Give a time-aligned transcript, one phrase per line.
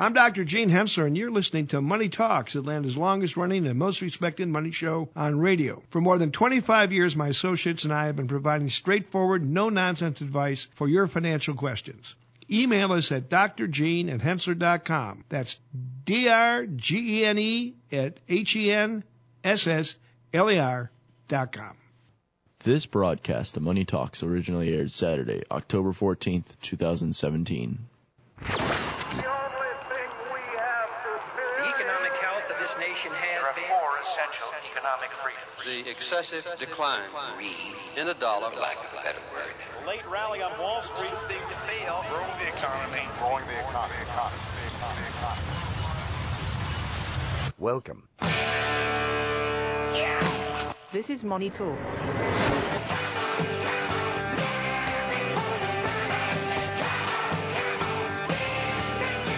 [0.00, 0.44] I'm Dr.
[0.44, 4.70] Gene Hensler, and you're listening to Money Talks, Atlanta's longest running and most respected money
[4.70, 5.82] show on radio.
[5.90, 10.20] For more than 25 years, my associates and I have been providing straightforward, no nonsense
[10.20, 12.14] advice for your financial questions.
[12.48, 15.24] Email us at drgene at hensler.com.
[15.28, 15.58] That's
[16.04, 19.00] D-R-G-E-N-E at H-E-N-S-S-L-E-R
[21.26, 21.76] dot com.
[22.60, 27.78] This broadcast of Money Talks originally aired Saturday, October 14th, 2017.
[28.38, 28.46] The
[31.66, 33.64] economic health of this nation has There are been.
[33.68, 35.52] four essential economic freedoms.
[35.68, 37.04] The excessive decline
[37.98, 38.48] in the dollar.
[38.56, 39.52] lack of a better word.
[39.86, 41.10] late rally on Wall Street.
[41.10, 42.02] Too big to fail.
[42.08, 43.02] Growing the economy.
[43.18, 44.00] Growing the economy.
[44.00, 44.40] economy.
[44.78, 45.06] economy.
[45.18, 45.42] economy.
[47.58, 48.08] Welcome.
[50.90, 52.00] This is Money Talks.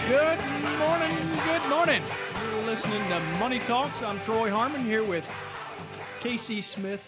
[0.07, 0.39] Good
[0.79, 2.01] morning, good morning.
[2.49, 4.01] You're listening to Money Talks.
[4.01, 5.29] I'm Troy Harmon here with
[6.21, 7.03] Casey Smith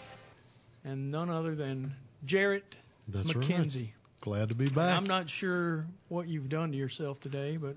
[0.84, 1.94] and none other than
[2.26, 2.76] Jarrett
[3.08, 3.76] That's McKenzie.
[3.76, 3.94] right.
[4.22, 4.98] Glad to be back.
[4.98, 7.76] I'm not sure what you've done to yourself today, but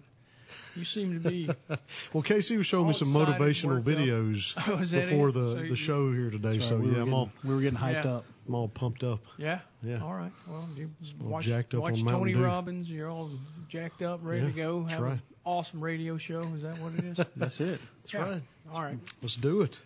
[0.76, 1.50] you seem to be.
[2.12, 5.32] well, Casey was showing me some motivational videos Oh, before it?
[5.32, 6.58] the, So the show here today.
[6.58, 8.14] That's So we yeah, were I'm all we were getting hyped Yeah.
[8.16, 8.24] up.
[8.48, 9.18] I'm all pumped up.
[9.38, 9.58] Yeah.
[9.82, 10.00] Yeah.
[10.02, 10.30] All right.
[10.48, 10.88] Well, you
[11.20, 12.44] watch, jacked up watch on Tony Dew.
[12.44, 12.88] Robbins.
[12.88, 13.30] You're all
[13.68, 14.80] jacked up, ready Yeah, to go.
[14.82, 15.12] that's Have right.
[15.14, 16.42] an awesome radio show.
[16.54, 17.16] Is that what it is?
[17.36, 17.80] That's it.
[18.02, 18.20] That's Yeah.
[18.22, 18.42] right.
[18.72, 18.98] All right.
[19.20, 19.76] Let's do it.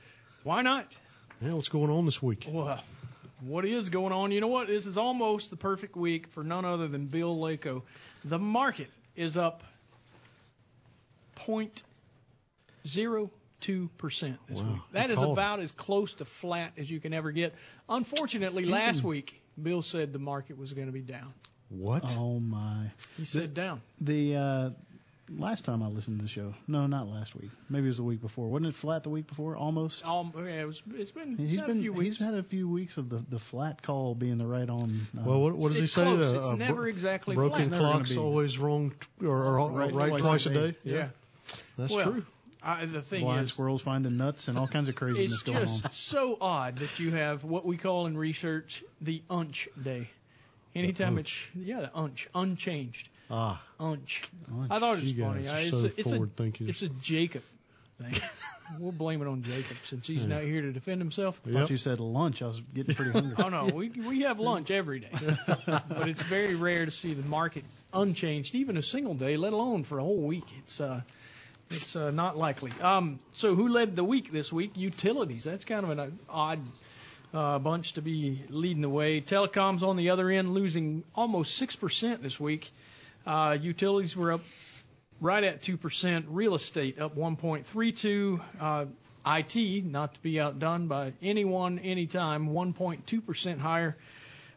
[0.44, 0.94] Why not?
[1.40, 2.46] Yeah, what's going on this week?
[2.48, 2.82] Well,
[3.40, 4.32] what is going on?
[4.32, 4.66] You know what?
[4.66, 7.82] This is almost the perfect week for none other than Bill Lako.
[8.24, 9.62] The market is up
[11.46, 13.30] 0.02
[13.98, 14.80] percent this Wow, week.
[14.92, 15.32] That I is called it.
[15.32, 17.54] about as close to flat as you can ever get.
[17.88, 21.32] Unfortunately, last week Bill said the market was going to be down.
[21.70, 22.14] What?
[22.18, 22.86] Oh my.
[23.16, 23.80] He said down.
[24.00, 24.70] The uh,
[25.38, 27.50] last time I listened to the show, no, not last week.
[27.68, 28.48] Maybe it was the week before.
[28.48, 29.56] Wasn't it flat the week before?
[29.56, 30.06] Almost.
[30.06, 32.16] Um, yeah, it was, it's been, He's it's had been a few weeks.
[32.18, 35.06] he's had a few weeks of the, the flat call being the right on.
[35.16, 36.02] Uh, well, what, what does he It's say?
[36.02, 36.32] close.
[36.34, 37.70] Uh, It's uh, never bro- exactly broken flat.
[37.70, 40.70] never gonna clock's always wrong t- or, or right, Right twice, twice a a day.
[40.72, 40.76] day.
[40.84, 41.08] yeah.
[41.78, 42.26] that's well, true.
[42.62, 45.42] I, the thing blind is, squirrels finding nuts and all kinds of craziness It's
[45.80, 50.10] just so odd that you have what we call in research the unch day.
[50.74, 51.48] Anytime it's unch.
[51.56, 54.22] yeah, the unch, unchanged, Ah, unch.
[54.52, 54.66] Unch.
[54.70, 55.42] I thought it was you funny.
[55.42, 56.68] guys I- are It's so a, it's a forward-thinking.
[56.68, 57.42] it's a Jacob
[58.00, 58.14] thing.
[58.80, 61.40] we'll blame it on Jacob since he's not here to defend himself.
[61.46, 62.42] I thought you said lunch.
[62.42, 63.34] I was getting pretty hungry.
[63.44, 65.10] Oh no, we we have lunch every day,
[65.66, 69.84] but it's very rare to see the market unchanged, even a single day, let alone
[69.84, 70.44] for a whole week.
[70.58, 71.00] It's uh,
[71.70, 72.72] it's uh, not likely.
[72.80, 74.72] Um, so who led the week this week?
[74.76, 75.44] Utilities.
[75.44, 76.60] That's kind of an uh, odd
[77.32, 79.20] uh, bunch to be leading the way.
[79.20, 82.70] Telecoms on the other end losing almost six percent this week.
[83.26, 84.40] Uh, utilities were up
[85.20, 86.24] right at 2%.
[86.28, 88.40] Real estate up 1.32.
[88.60, 88.86] Uh,
[89.26, 93.96] IT, not to be outdone by anyone, anytime, 1.2% higher.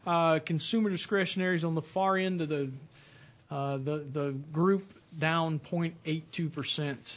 [0.06, 2.72] Uh, consumer discretionaries on the far end of the
[3.50, 4.84] uh, the the group
[5.18, 7.16] down 0.82%.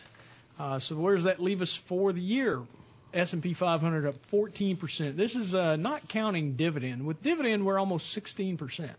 [0.58, 2.62] Uh, so where does that leave us for the year?
[3.14, 5.16] S&P 500 up 14%.
[5.16, 7.06] This is uh, not counting dividend.
[7.06, 8.90] With dividend, we're almost 16%.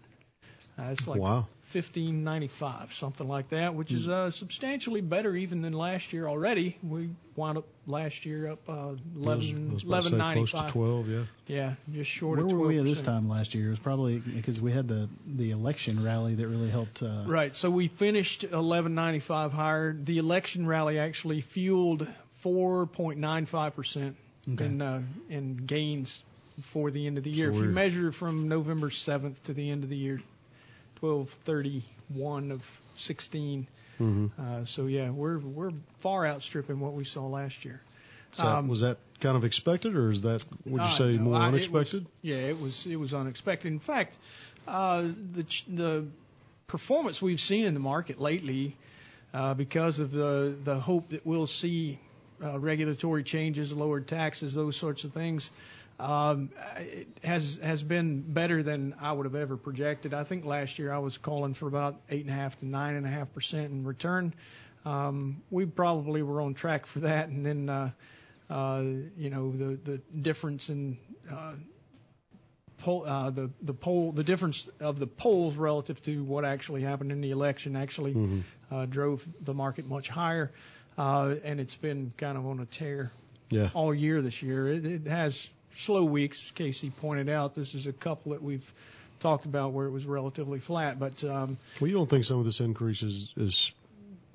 [0.79, 1.47] Uh, it's like Wow.
[1.73, 6.77] 1595, something like that, which is uh, substantially better even than last year already.
[6.83, 10.67] We wound up last year up uh, 11, I was about to say close to
[10.69, 11.23] 12, yeah.
[11.47, 12.57] Yeah, just short Where of 12%.
[12.57, 13.67] were we at this time last year?
[13.67, 17.01] It was probably because we had the the election rally that really helped.
[17.01, 17.55] Uh, Right.
[17.55, 19.93] So we finished 1195 higher.
[19.93, 22.07] The election rally actually fueled
[22.43, 24.15] 4.95 percent
[24.53, 24.65] Okay.
[24.65, 26.23] in uh, in gains
[26.61, 27.51] for the end of the year.
[27.51, 30.21] So if you measure from November 7th to the end of the year,
[31.01, 33.67] 1231 of 16.
[33.99, 34.31] Mhm.
[34.39, 37.81] Uh, so yeah, we're we're far outstripping what we saw last year.
[38.33, 41.23] So Um, was that kind of expected, or is that would you Uh, say no,
[41.23, 42.05] more I- it was- unexpected?
[42.21, 43.67] yeah, it was it was unexpected.
[43.71, 44.17] In fact,
[44.67, 45.01] uh,
[45.33, 46.05] the the
[46.67, 48.75] performance we've seen in the market lately,
[49.33, 51.97] uh, because of the the hope that we'll see
[52.43, 55.49] uh, regulatory changes, lowered taxes, those sorts of things,
[55.99, 56.49] um,
[57.23, 60.13] has has been better than I would have ever projected.
[60.13, 62.95] I think last year I was calling for about eight and a half to nine
[62.95, 64.33] and a half percent in return.
[64.85, 67.69] Um, we probably were on track for that, and then.
[67.69, 67.91] Uh,
[68.49, 68.81] uh,
[69.17, 70.97] you know the the difference in
[71.29, 71.51] uh,
[72.77, 77.11] poll, uh, the the poll the difference of the polls relative to what actually happened
[77.11, 78.43] in the election actually Mhm.
[78.71, 80.49] uh, drove the market much higher,
[80.97, 83.11] uh, and it's been kind of on a tear
[83.49, 83.69] Yeah.
[83.73, 84.69] all year this year.
[84.71, 86.51] It, it has slow weeks.
[86.51, 88.73] Casey pointed out this is a couple that we've
[89.19, 92.45] talked about where it was relatively flat, but um, Well, you don't think some of
[92.45, 93.71] this increase is, is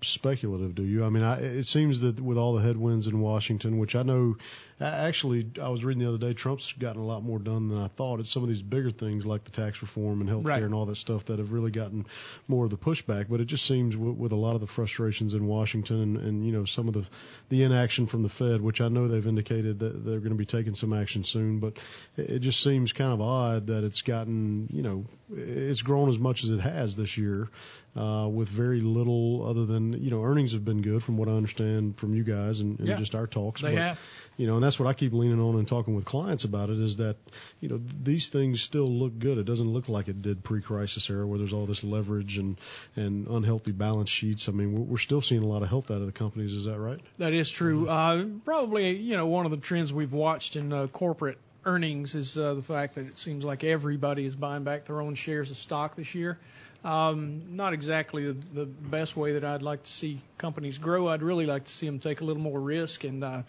[0.02, 1.04] speculative, do you?
[1.04, 4.36] I mean, I, it seems that with all the headwinds in Washington, which I know,
[4.84, 7.88] actually, I was reading the other day, Trump's gotten a lot more done than I
[7.88, 8.20] thought.
[8.20, 10.62] It's some of these bigger things like the tax reform and health care Right.
[10.62, 12.06] and all that stuff that have really gotten
[12.48, 13.26] more of the pushback.
[13.28, 16.46] But it just seems with, with a lot of the frustrations in Washington and, and
[16.46, 17.04] you know some of the
[17.48, 20.46] the inaction from the Fed, which I know they've indicated that they're going to be
[20.46, 21.78] taking some action soon, but
[22.16, 26.18] it, it just seems kind of odd that it's gotten you know it's grown as
[26.18, 27.48] much as it has this year
[27.96, 31.32] uh, with very little other than you know earnings have been good from what I
[31.32, 32.96] understand from you guys and, and Yeah.
[32.96, 33.62] just our talks.
[33.62, 33.98] They but, have.
[34.38, 36.80] You know, and that's what I keep leaning on and talking with clients about it
[36.80, 37.16] is that
[37.60, 39.38] you know these things still look good.
[39.38, 42.58] It doesn't look like it did pre-crisis era where there's all this leverage and
[42.96, 44.48] and unhealthy balance sheets.
[44.48, 46.52] I mean, we're, still seeing a lot of health out of the companies.
[46.52, 47.00] Is that right?
[47.18, 47.88] That is true.
[47.88, 52.38] Uh, probably, you know, one of the trends we've watched in uh, corporate earnings is
[52.38, 55.56] uh, the fact that it seems like everybody is buying back their own shares of
[55.56, 56.38] stock this year.
[56.84, 61.08] Um, not exactly the, the best way that I'd like to see companies grow.
[61.08, 63.42] I'd really like to see them take a little more risk and, uh,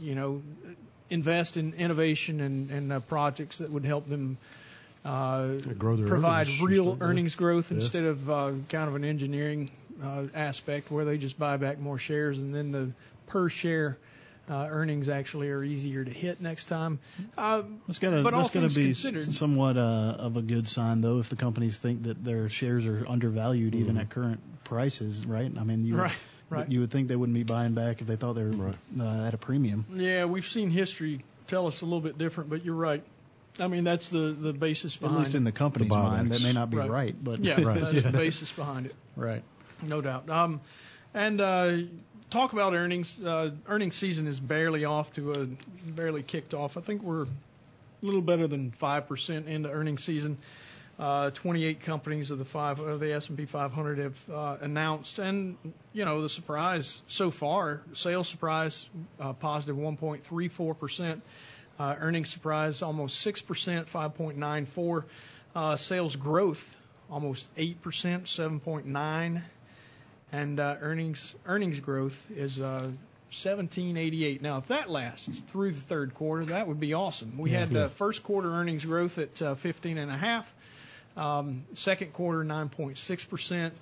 [0.00, 0.42] you know,
[1.10, 4.38] invest in innovation and, and uh, projects that would help them
[5.04, 5.50] uh,
[6.06, 7.78] provide earnings, real earnings growth Yeah.
[7.78, 9.70] instead of uh, kind of an engineering
[10.02, 12.90] uh, aspect where they just buy back more shares and then the
[13.26, 13.98] per share
[14.50, 16.98] uh, earnings actually are easier to hit next time.
[17.38, 21.00] Uh, That's gotta but all that's gotta be considered, somewhat uh, of a good sign
[21.00, 25.50] though if the companies think that their shares are undervalued even at current prices, right?
[25.58, 26.02] I mean, you Mm-hmm.
[26.02, 26.12] Right,
[26.52, 26.70] right.
[26.70, 28.74] you would think they wouldn't be buying back if they thought they were Right.
[29.00, 29.84] uh, at a premium.
[29.94, 33.02] yeah, we've seen history tell us a little bit different, but you're right.
[33.58, 36.52] I mean, that's the the basis At least in the company's The mind, that may
[36.54, 36.88] not be Right.
[36.90, 38.00] right, but yeah, Right, that's yeah.
[38.00, 38.94] the basis behind it.
[39.16, 39.42] right.
[39.82, 40.30] No doubt.
[40.30, 40.60] Um,
[41.12, 41.76] and uh,
[42.30, 43.18] talk about earnings.
[43.22, 45.46] Uh, earnings season is barely off to a
[45.90, 46.76] barely kicked off.
[46.78, 47.28] I think we're a
[48.00, 50.38] little better than five percent into earnings season.
[50.98, 55.56] Uh, 28 companies of the five of the S&P 500 have uh, announced, and
[55.92, 61.22] you know the surprise so far, sales surprise uh, positive 1.34 percent,
[61.78, 65.04] uh, earnings surprise almost six percent, 5.94,
[65.56, 66.76] uh, sales growth
[67.10, 69.42] almost eight percent, 7.9
[70.32, 72.90] and uh, earnings earnings growth is uh,
[73.30, 74.42] 1788.
[74.42, 77.38] Now, if that lasts through the third quarter, that would be awesome.
[77.38, 80.52] We had uh, first quarter earnings growth at uh, 15 and a half,
[81.74, 83.74] second quarter 9.6 percent.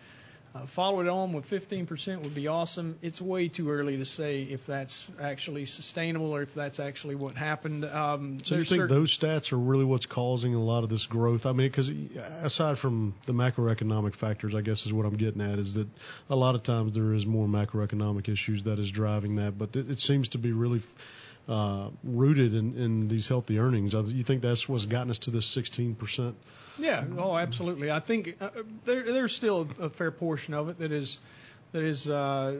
[0.53, 2.99] Uh, follow it on with 15% would be awesome.
[3.03, 7.37] It's way too early to say if that's actually sustainable or if that's actually what
[7.37, 7.85] happened.
[7.85, 11.47] Um, So you think those stats are really what's causing a lot of this growth?
[11.47, 11.89] I mean, because
[12.43, 15.87] aside from the macroeconomic factors, I guess is what I'm getting at, is that
[16.29, 20.01] a lot of times there is more macroeconomic issues that is driving that, but it
[20.01, 20.83] seems to be really
[21.49, 23.93] uh, rooted in, in these healthy earnings.
[23.93, 26.37] You think that's what's gotten us to this 16 percent?
[26.79, 27.91] Yeah, oh, absolutely.
[27.91, 28.51] I think uh,
[28.85, 31.19] there, there's still a fair portion of it that is
[31.73, 32.57] that is uh,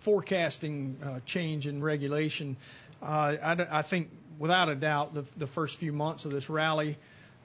[0.00, 2.56] forecasting uh, change in regulation.
[3.02, 3.06] Uh,
[3.42, 6.96] I, I think, without a doubt, the, the first few months of this rally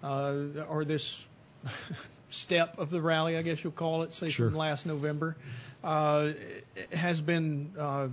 [0.03, 0.33] uh,
[0.69, 1.25] or this
[2.29, 4.49] step of the rally, I guess you'll call it, say Sure.
[4.49, 5.35] from last November,
[5.83, 6.31] uh,
[6.93, 8.07] has been uh,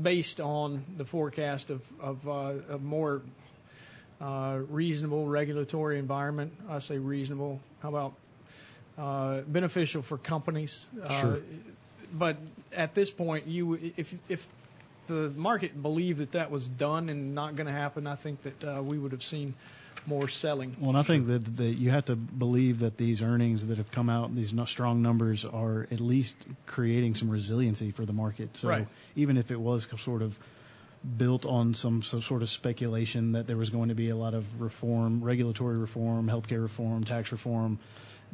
[0.00, 3.22] based on the forecast of, of uh, a more
[4.20, 6.52] uh, reasonable regulatory environment.
[6.68, 7.60] I say reasonable.
[7.82, 8.14] How about
[8.98, 10.84] uh, beneficial for companies?
[11.20, 11.34] Sure.
[11.34, 11.38] Uh,
[12.12, 12.36] but
[12.72, 14.46] at this point, you if if
[15.06, 18.64] the market believed that that was done and not going to happen, I think that
[18.64, 19.54] uh, we would have seen
[20.06, 20.76] more selling.
[20.80, 23.90] Well, and I think that, that you have to believe that these earnings that have
[23.90, 28.56] come out, these strong numbers, are at least creating some resiliency for the market.
[28.56, 28.88] So Right.
[29.14, 30.38] even if it was sort of
[31.16, 34.34] built on some, some sort of speculation that there was going to be a lot
[34.34, 37.78] of reform, regulatory reform, healthcare reform, tax reform,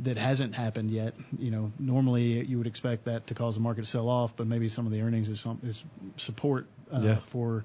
[0.00, 1.14] that hasn't happened yet.
[1.38, 4.46] You know, normally you would expect that to cause the market to sell off, but
[4.46, 5.82] maybe some of the earnings is some is
[6.16, 7.16] support uh, Yeah.
[7.26, 7.64] for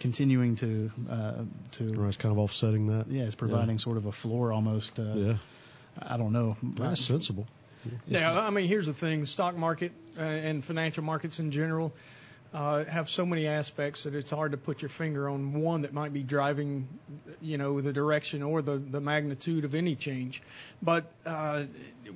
[0.00, 1.32] continuing to uh,
[1.72, 3.06] to Right, it's kind of offsetting that.
[3.10, 4.98] yeah, it's providing sort of a floor almost.
[4.98, 5.34] Uh, Yeah,
[6.00, 6.56] I don't know.
[6.62, 7.46] that's sensible.
[8.08, 11.92] Yeah, I mean, here's the thing: the stock market uh, and financial markets in general
[12.54, 15.92] uh, have so many aspects that it's hard to put your finger on one that
[15.92, 16.86] might be driving,
[17.42, 20.40] you know, the direction or the the magnitude of any change.
[20.80, 21.64] But uh,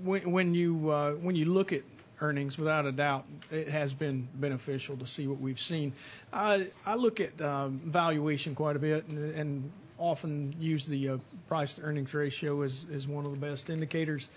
[0.02, 1.82] when, when you uh, when you look at
[2.20, 5.92] earnings, without a doubt, it has been beneficial to see what we've seen.
[6.32, 11.16] I I look at um, valuation quite a bit and, and often use the uh,
[11.48, 14.30] price to earnings ratio as as one of the best indicators.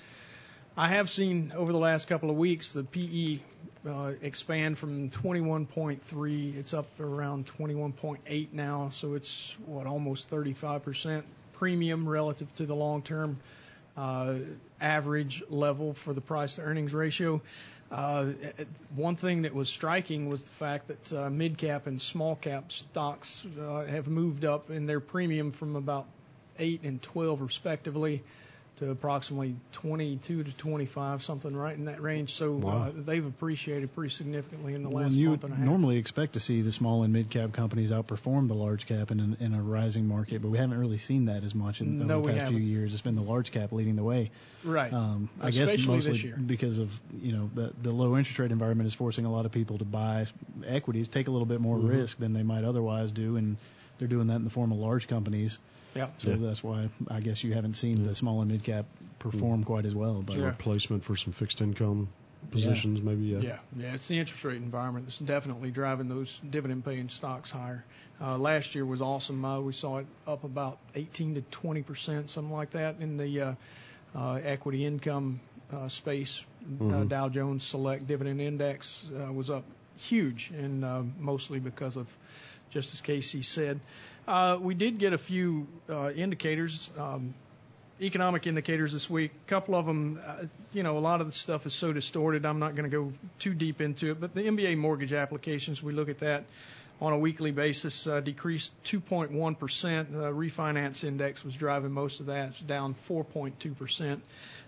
[0.77, 3.39] I have seen over the last couple of weeks the PE
[3.85, 6.57] uh, expand from 21.3.
[6.57, 11.23] It's up around 21.8 now, so it's what almost 35%
[11.53, 13.37] premium relative to the long-term
[13.97, 14.35] uh,
[14.79, 17.41] average level for the price to earnings ratio.
[17.91, 18.27] Uh,
[18.95, 22.71] one thing that was striking was the fact that uh, mid cap and small cap
[22.71, 26.05] stocks uh, have moved up in their premium from about
[26.57, 28.23] 8 and 12 respectively
[28.77, 32.33] to approximately 22 to 25, something right in that range.
[32.33, 32.83] So Wow.
[32.83, 35.65] uh, they've appreciated pretty significantly in the Well, last you month and a half.
[35.65, 39.19] normally expect to see the small and mid cap companies outperform the large cap in,
[39.19, 42.21] an, in a rising market, but we haven't really seen that as much in No,
[42.21, 42.63] the past few haven't.
[42.63, 42.93] years.
[42.93, 44.31] It's been the large cap leading the way.
[44.63, 44.91] right.
[44.91, 46.37] Um, I Especially guess mostly this year.
[46.37, 46.89] because of
[47.21, 49.85] you know the the low interest rate environment is forcing a lot of people to
[49.85, 50.25] buy
[50.65, 51.89] equities, take a little bit more Mhm.
[51.89, 53.57] risk than they might otherwise do, and
[53.99, 55.59] they're doing that in the form of large companies.
[55.95, 56.07] Yeah.
[56.17, 56.35] So Yeah.
[56.39, 58.85] that's why I guess you haven't seen the small and mid cap
[59.19, 60.21] perform quite as well.
[60.25, 62.09] But A replacement for some fixed income
[62.49, 63.25] positions, maybe.
[63.25, 63.39] Yeah.
[63.39, 67.83] Yeah, yeah, it's the interest rate environment that's definitely driving those dividend paying stocks higher.
[68.19, 69.43] Uh, last year was awesome.
[69.45, 73.41] Uh, we saw it up about 18 to 20 percent, something like that, in the
[73.41, 73.53] uh,
[74.15, 75.39] uh, equity income
[75.73, 76.43] uh, space.
[76.79, 77.09] Uh, Mhm.
[77.09, 79.63] Dow Jones Select Dividend Index uh, was up
[79.97, 82.07] huge, and uh, mostly because of,
[82.71, 83.79] just as Casey said,
[84.27, 86.89] uh, we did get a few uh, indicators.
[86.97, 87.33] Um,
[88.01, 89.31] economic indicators this week.
[89.45, 92.45] A couple of them, uh, you know, a lot of the stuff is so distorted.
[92.45, 95.93] I'm not going to go too deep into it, but the MBA mortgage applications, we
[95.93, 96.45] look at that
[96.99, 100.11] on a weekly basis, uh, decreased 2.1 percent.
[100.11, 102.65] The refinance index was driving most of that.
[102.65, 104.21] Down 4.2 percent.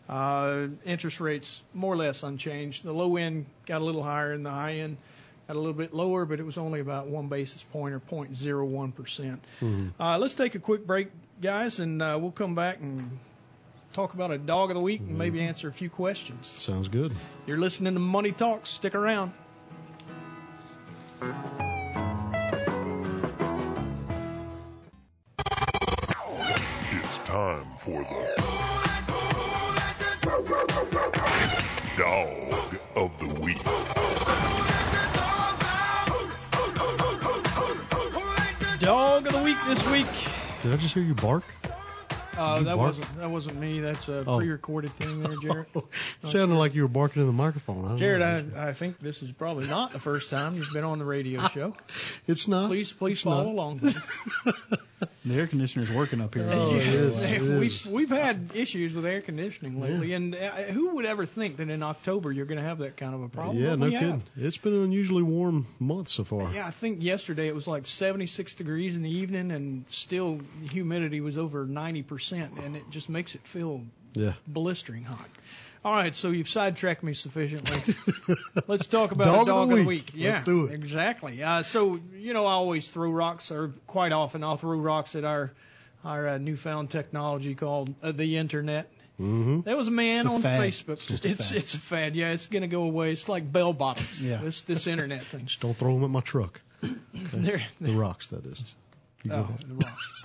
[0.09, 2.83] Uh, interest rates more or less unchanged.
[2.83, 4.97] The low end got a little higher, and the high end
[5.53, 8.91] got a little bit lower, but it was only about one basis point or 0.01
[8.95, 9.43] percent.
[9.61, 9.91] Mhm.
[9.99, 11.09] Uh, let's take a quick break,
[11.41, 13.19] guys, and uh, we'll come back and
[13.93, 16.47] talk about a dog of the week and maybe answer a few questions.
[16.47, 17.13] Sounds good.
[17.45, 18.69] You're listening to Money Talks.
[18.71, 19.31] Stick around.
[26.95, 28.43] It's time for the
[31.97, 33.92] Dog of the Week.
[39.53, 40.07] Week this week.
[40.63, 41.43] Did I just hear you bark?
[42.35, 42.87] Uh, You that bark?
[42.87, 43.81] wasn't that wasn't me.
[43.81, 44.37] That's a Oh.
[44.37, 45.67] pre-recorded thing there, Jarrett.
[46.23, 47.85] It sounded like you were barking in the microphone.
[47.91, 48.51] I Jarrett.
[48.55, 51.47] I, I think this is probably not the first time you've been on the radio
[51.53, 51.75] show.
[52.25, 52.69] it's not.
[52.69, 53.51] Please, please It's follow not.
[53.51, 53.93] along.
[55.25, 56.47] the air conditioner's working up here.
[56.51, 57.23] Oh, it is.
[57.23, 61.57] It we've we've had issues with air conditioning lately, and uh, who would ever think
[61.57, 63.57] that in October you're going to have that kind of a problem?
[63.57, 64.09] Yeah, no kidding.
[64.11, 64.23] have.
[64.35, 66.51] It's been an unusually warm month so far.
[66.53, 70.39] Yeah, I think yesterday it was like 76 degrees in the evening, and still
[70.69, 73.81] humidity was over 90 percent, and it just makes it feel
[74.13, 74.33] Yeah.
[74.47, 75.29] blistering hot.
[75.85, 77.77] All right, so you've sidetracked me sufficiently.
[78.67, 79.87] Let's talk about Dog a of the dog of the week.
[79.87, 80.11] week.
[80.15, 80.73] Yeah, Let's do it.
[80.75, 81.43] Exactly.
[81.43, 85.25] Uh, so you know, I always throw rocks, or quite often I'll throw rocks at
[85.25, 85.51] our
[86.05, 88.89] our uh, newfound technology called uh, the internet.
[89.19, 89.61] Mm-hmm.
[89.61, 90.61] There was a man It's a on fad.
[90.61, 90.93] Facebook.
[90.93, 91.57] It's just a it's fad.
[91.57, 92.15] it's a fad.
[92.15, 93.11] Yeah, it's gonna go away.
[93.11, 94.23] It's like bell bottoms.
[94.23, 94.37] Yeah.
[94.37, 95.45] This this internet thing.
[95.47, 96.61] Just don't throw them at my truck.
[97.13, 98.75] There, The rocks, that is.
[99.29, 99.47] Oh.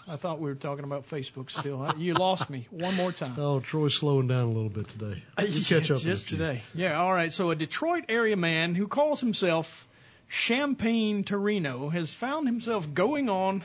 [0.09, 1.83] I thought we were talking about Facebook still.
[1.83, 3.35] Uh, You lost me one more time.
[3.39, 5.23] Oh, Troy's slowing down a little bit today.
[5.39, 6.63] You catch up Just today.
[6.75, 7.33] Yeah, all right.
[7.33, 9.87] So a Detroit area man who calls himself
[10.29, 13.65] Champagne Torino has found himself going on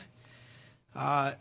[0.96, 1.34] uh,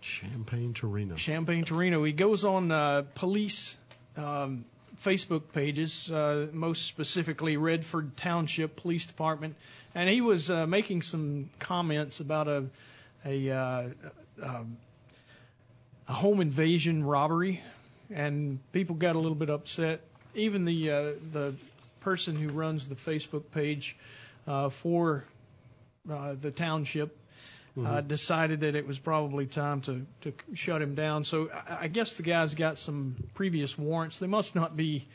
[0.00, 1.16] Champagne Torino.
[1.16, 2.04] Champagne Torino.
[2.04, 3.76] He goes on uh, police
[4.16, 4.64] um,
[5.04, 9.56] Facebook pages, uh, most specifically Redford Township Police Department,
[9.94, 12.64] and he was uh, making some comments about a
[13.24, 13.88] a, uh,
[14.42, 14.76] um,
[16.08, 17.62] a home invasion robbery,
[18.10, 20.00] and people got a little bit upset.
[20.34, 21.54] Even the uh, the
[22.00, 23.96] person who runs the Facebook page
[24.46, 25.24] uh, for
[26.10, 27.16] uh, the township
[27.84, 31.24] uh, decided that it was probably time to, to shut him down.
[31.24, 34.18] So I, I guess the guy's got some previous warrants.
[34.18, 35.06] They must not be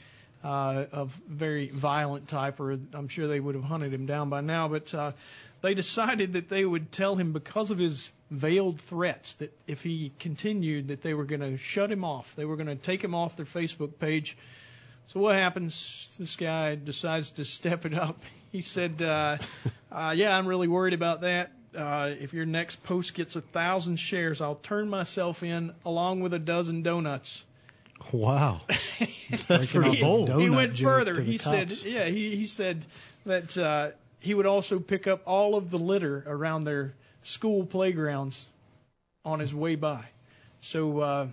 [0.43, 4.41] uh, of very violent type, or I'm sure they would have hunted him down by
[4.41, 4.67] now.
[4.67, 5.12] But uh,
[5.63, 10.12] they decided that they would tell him because of his veiled threats that if he
[10.20, 12.36] continued, that they were going to shut him off.
[12.36, 14.38] They were going to take him off their Facebook page.
[15.08, 16.15] So what happens?
[16.20, 18.22] This guy decides to step it up.
[18.51, 19.38] He said, uh,
[19.91, 21.53] uh, "Yeah, I'm really worried about that.
[21.75, 26.34] Uh, if your next post gets a thousand shares, I'll turn myself in along with
[26.34, 27.46] a dozen donuts."
[28.12, 28.62] Wow.
[29.48, 30.29] That's Making pretty bold.
[30.29, 31.15] donut he went further.
[31.15, 32.86] to the He said, "Yeah, he he said
[33.25, 33.91] that uh,
[34.24, 38.46] he would also pick up all of the litter around their school playgrounds
[39.24, 40.03] on his way by."
[40.62, 41.27] So, uh,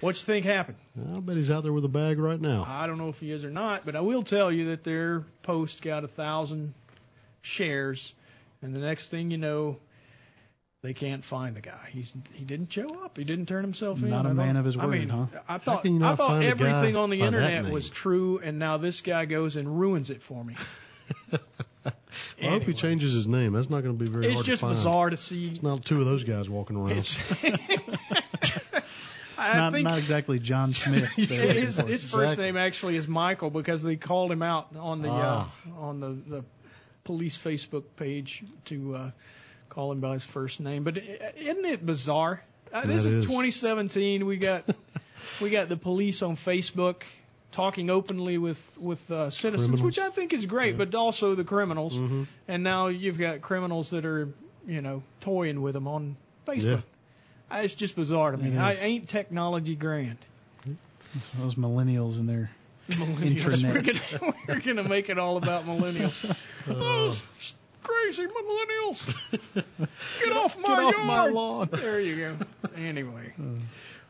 [0.00, 0.78] what you think happened?
[1.14, 2.64] I bet he's out there with a bag right now.
[2.68, 5.24] I don't know if he is or not, but I will tell you that their
[5.42, 6.74] post got a thousand
[7.40, 8.12] shares,
[8.62, 9.78] and the next thing you know,
[10.82, 11.88] they can't find the guy.
[11.92, 13.16] He's he didn't show up.
[13.16, 14.10] He didn't turn himself in.
[14.10, 15.26] Not a I man thought- of his I word, mean, huh?
[15.48, 19.56] I thought I thought everything on the internet was true, and now this guy goes
[19.56, 20.56] and ruins it for me.
[21.84, 23.52] I hope he changes his name.
[23.52, 24.74] That's not going to be very It's hard just to find.
[24.76, 25.48] bizarre to see.
[25.50, 26.98] It's not two of those guys walking around.
[26.98, 27.42] It's,
[29.44, 31.10] It's not, not exactly John Smith.
[31.16, 31.86] they're his, for.
[31.86, 32.44] his first Exactly.
[32.44, 35.52] name actually is Michael because they called him out on the Ah.
[35.68, 36.44] uh, on the, the
[37.04, 39.10] police Facebook page to uh,
[39.68, 40.84] call him by his first name.
[40.84, 42.42] But isn't it bizarre?
[42.72, 43.26] Uh, this That is is.
[43.26, 44.26] 2017.
[44.26, 44.64] We got
[45.40, 47.02] we got the police on Facebook
[47.52, 49.82] talking openly with with uh, citizens, Criminals.
[49.82, 51.96] which I think is great, but also the criminals.
[51.96, 52.26] Mhm.
[52.48, 54.28] And now you've got criminals that are
[54.66, 56.16] you know toying with them on
[56.46, 56.82] Facebook.
[57.50, 58.56] Uh, It's just bizarre to me.
[58.58, 60.18] I ain't technology grand.
[61.38, 62.50] Those millennials and their
[62.88, 63.44] Millennials.
[63.62, 64.18] We're Intranets.
[64.20, 66.14] gonna, we're gonna make it all about millennials.
[66.66, 67.22] Those
[67.82, 69.14] crazy millennials.
[70.24, 71.06] Get off my off yard.
[71.06, 71.68] my lawn.
[71.70, 72.36] There you go.
[72.76, 73.32] Anyway.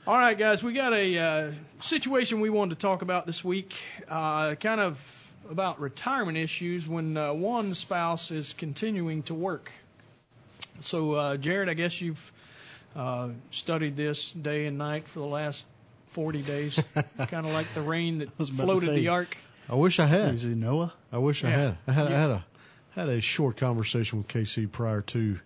[0.04, 3.72] All right, guys, we got a uh, situation we wanted to talk about this week,
[4.08, 9.70] uh, kind of about retirement issues when uh, one spouse is continuing to work.
[10.80, 12.32] So, uh, Jarrett, I guess you've
[12.96, 15.64] uh, studied this day and night for the last
[16.08, 16.82] 40 days,
[17.18, 18.96] kind of like the rain that was floated say.
[18.96, 19.36] the ark.
[19.68, 20.34] I wish I had.
[20.34, 20.92] Is it Noah?
[21.12, 21.76] I wish I had.
[21.86, 22.44] I had, I had a
[22.96, 25.38] had a short conversation with Casey prior to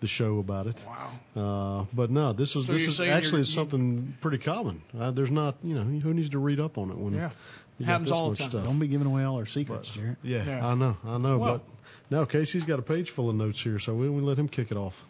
[0.00, 0.76] the show about it.
[0.86, 1.80] Wow.
[1.80, 4.82] Uh, but no, this was So this is actually you're- is something pretty common.
[4.98, 7.30] Uh, there's not, you know, who needs to read up on it when Yeah.
[7.78, 8.50] you got Happens all the time.
[8.50, 8.64] stuff.
[8.64, 10.16] Don't be giving away all our secrets, Jarrett.
[10.22, 10.66] Yeah, Yeah.
[10.66, 11.62] I know, I know, Well- but
[12.10, 14.70] now Casey's got a page full of notes here, so we, we let him kick
[14.70, 15.04] it off.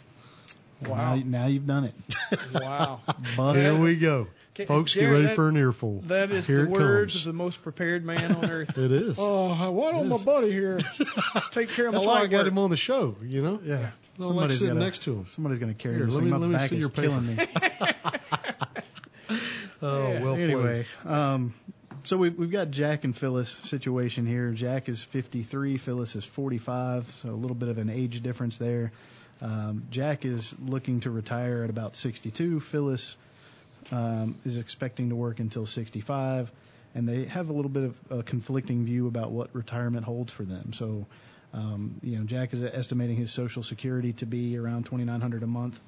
[0.86, 1.16] Wow.
[1.16, 1.94] Now, now you've done it.
[2.54, 3.00] Wow.
[3.36, 3.58] Bust.
[3.58, 4.94] Here we go, Okay, folks.
[4.94, 6.00] Get Jarrett, ready that- for an earful.
[6.06, 7.26] That is Here the words comes.
[7.26, 8.78] of the most prepared man on earth.
[8.78, 9.16] It is.
[9.18, 10.78] Oh, why don't my buddy here
[11.50, 12.48] take care of my That's why I got work?
[12.48, 13.16] him on the show.
[13.22, 13.78] You know, yeah.
[13.80, 13.90] yeah.
[14.18, 15.26] Like Somebody's sitting gotta- next to him.
[15.28, 16.24] Somebody's going to carry Here, this let thing.
[16.26, 17.08] me- My let me back see your paper.
[17.08, 17.46] killing me.
[19.80, 20.40] Oh, well played.
[20.50, 21.54] anyway, um,
[22.02, 24.50] so we, we've got Jack and Phyllis situation here.
[24.50, 28.90] Jack is 53, Phyllis is 45, so a little bit of an age difference there.
[29.40, 32.58] Um, Jack is looking to retire at about 62.
[32.58, 33.16] Phyllis
[33.92, 36.50] um, is expecting to work until 65,
[36.96, 40.42] and they have a little bit of a conflicting view about what retirement holds for
[40.42, 40.72] them.
[40.72, 41.06] So,
[41.52, 45.80] um, you know, Jack is estimating his Social Security to be around 2,900 a month,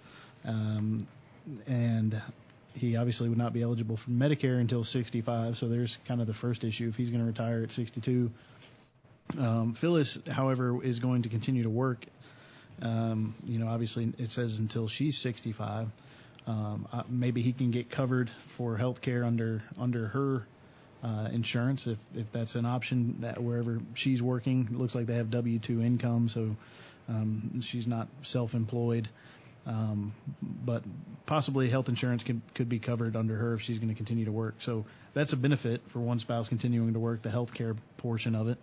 [0.44, 1.06] um,
[1.66, 2.20] and
[2.74, 5.58] he obviously would not be eligible for Medicare until 65.
[5.58, 8.30] So there's kind of the first issue if he's going to retire at 62.
[9.38, 12.04] Um, Phyllis, however, is going to continue to work.
[12.82, 15.88] Um, you know, obviously it says until she's 65.
[16.46, 20.46] Um, uh, maybe he can get covered for health care under under her
[21.02, 23.16] uh, insurance if if that's an option.
[23.20, 26.56] That wherever she's working, it looks like they have W-2 income, so
[27.08, 29.08] um, she's not self-employed.
[29.66, 30.82] Um, but
[31.26, 34.32] possibly health insurance could could be covered under her if she's going to continue to
[34.32, 34.56] work.
[34.60, 34.84] So
[35.14, 38.58] that's a benefit for one spouse continuing to work, the health care portion of it.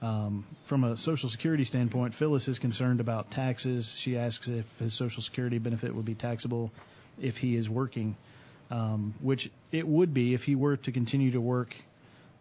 [0.00, 3.92] Um, from a Social Security standpoint, Phyllis is concerned about taxes.
[3.92, 6.70] She asks if his Social Security benefit would be taxable
[7.20, 8.16] if he is working,
[8.70, 11.74] um, which it would be if he were to continue to work.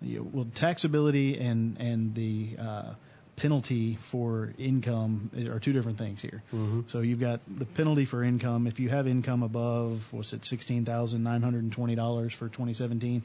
[0.01, 2.93] You know, well, taxability and and the uh,
[3.35, 6.43] penalty for income are two different things here.
[6.53, 6.81] Mm-hmm.
[6.87, 8.67] So you've got the penalty for income.
[8.67, 12.47] If you have income above, what's it, sixteen thousand nine hundred and twenty dollars for
[12.47, 13.23] 2017,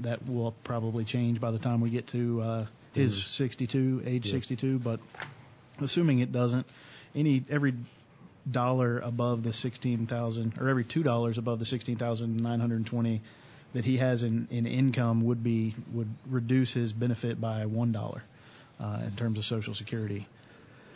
[0.00, 3.26] that will probably change by the time we get to uh, his Mhm.
[3.28, 4.32] 62, age Yeah.
[4.32, 4.78] 62.
[4.78, 5.00] But
[5.80, 6.66] assuming it doesn't,
[7.14, 7.74] any every
[8.50, 13.20] dollar above the 16,000 or every two dollars above the 16,920
[13.74, 18.22] that he has in, in income would be would reduce his benefit by one dollar
[18.80, 20.26] uh, in terms of Social Security.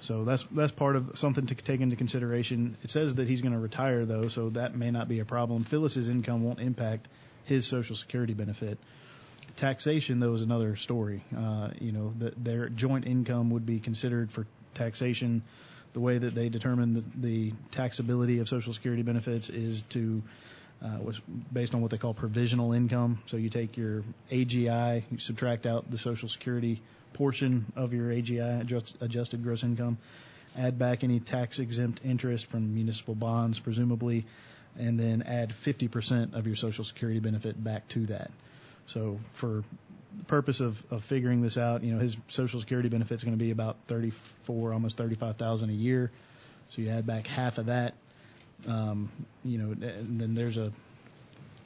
[0.01, 2.77] So that's that's part of something to take into consideration.
[2.83, 5.65] It says that he's going to retire though, so that may not be a problem.
[5.65, 7.09] Phyllis's income won't impact
[7.45, 8.79] his Social Security benefit.
[9.57, 11.25] Taxation though is another story.
[11.37, 15.43] Uh, you know that their joint income would be considered for taxation.
[15.93, 20.23] The way that they determine the, the taxability of Social Security benefits is to
[20.85, 21.21] uh, was
[21.53, 23.19] based on what they call provisional income.
[23.27, 26.83] So you take your AGI, you subtract out the Social Security
[27.15, 29.97] portion of your AGI, adjust, adjusted gross income,
[30.59, 34.27] add back any tax exempt interest from municipal bonds, presumably,
[34.79, 38.31] and then add 50% of your Social Security benefit back to that.
[38.87, 39.63] So for
[40.27, 43.43] purpose of, of figuring this out, you know, his Social Security benefit is going to
[43.43, 46.11] be about 34, almost 35,000 a year.
[46.71, 47.95] So you add back half of that,
[48.67, 49.11] um,
[49.45, 50.73] you know, and then there's a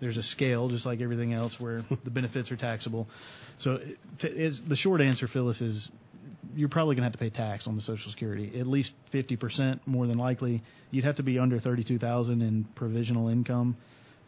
[0.00, 3.06] there's a scale just like everything else where the benefits are taxable.
[3.58, 5.90] So it, t- is, the short answer, Phyllis, is
[6.56, 9.80] you're probably going to have to pay tax on the Social Security, at least 50%
[9.86, 10.62] more than likely.
[10.90, 13.76] You'd have to be under 32,000 in provisional income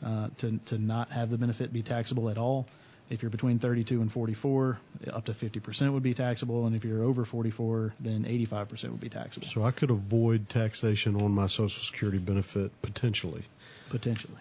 [0.05, 2.67] uh, to to not have the benefit be taxable at all.
[3.13, 4.79] If you're between 32 and 44,
[5.13, 9.11] up to 50% would be taxable, and if you're over 44, then 85% would be
[9.11, 9.47] taxable.
[9.49, 13.43] So I could avoid taxation on my Social Security benefit potentially.
[13.91, 14.41] Potentially.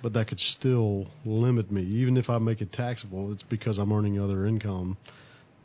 [0.00, 1.82] But that could still limit me.
[1.82, 4.96] Even if I make it taxable, it's because I'm earning other income,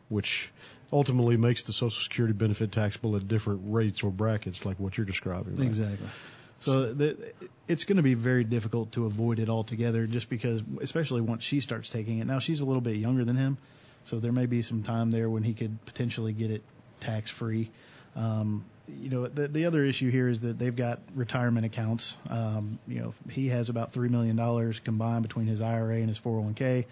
[0.07, 0.51] which
[0.91, 5.05] ultimately makes the Social Security benefit taxable at different rates or brackets, like what you're
[5.05, 5.53] describing.
[5.53, 5.67] Right?
[5.67, 6.09] Exactly.
[6.61, 7.33] So the,
[7.67, 11.61] it's going to be very difficult to avoid it altogether, just because, especially once she
[11.61, 12.27] starts taking it.
[12.27, 13.57] Now she's a little bit younger than him,
[14.03, 16.63] so there may be some time there when he could potentially get it
[16.99, 17.71] tax free.
[18.15, 22.17] Um, you know, the the other issue here is that they've got retirement accounts.
[22.29, 26.19] Um, you know, he has about three million dollars combined between his IRA and his
[26.19, 26.85] 401k.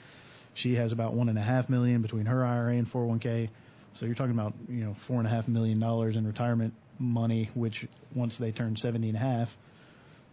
[0.54, 3.50] She has about one and a half million between her IRA and 401k.
[3.94, 7.50] So you're talking about you know four and a half million dollars in retirement money,
[7.54, 9.56] which once they turn 70 and a half,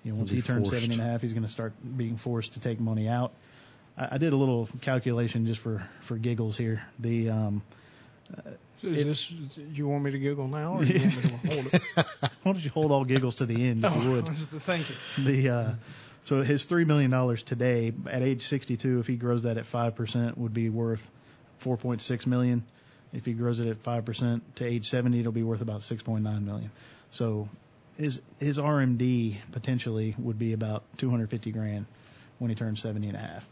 [0.04, 0.82] you know, once He'll he be turns forced.
[0.82, 3.32] 70 and a half, he's going to start being forced to take money out.
[3.96, 6.82] I, I did a little calculation just for for giggles here.
[6.98, 7.62] The um,
[8.82, 9.30] So is this,
[9.72, 11.82] you want me to giggle now, or you want me to hold it?
[11.94, 14.26] why don't you hold all giggles to the end if you Oh, would?
[14.28, 14.84] that's the.
[15.18, 15.70] The uh,
[16.24, 19.94] so his three million dollars today at age 62, if he grows that at five
[19.94, 21.08] percent, would be worth
[21.62, 22.62] 4.6 million.
[23.14, 26.22] If he grows it at five percent to age 70, it'll be worth about 6.9
[26.44, 26.70] million.
[27.10, 27.48] So
[27.96, 31.86] his his RMD potentially would be about 250 grand
[32.38, 33.48] when he turns 70 and a half.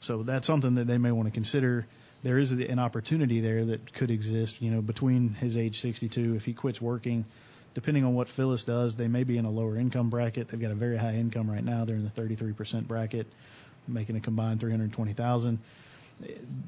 [0.00, 1.86] So that's something that they may want to consider.
[2.22, 6.34] There is an opportunity there that could exist, you know, between his age 62.
[6.34, 7.24] If he quits working,
[7.74, 10.48] depending on what Phyllis does, they may be in a lower income bracket.
[10.48, 11.84] They've got a very high income right now.
[11.84, 13.26] They're in the 33% bracket,
[13.86, 15.58] making a combined 320,000.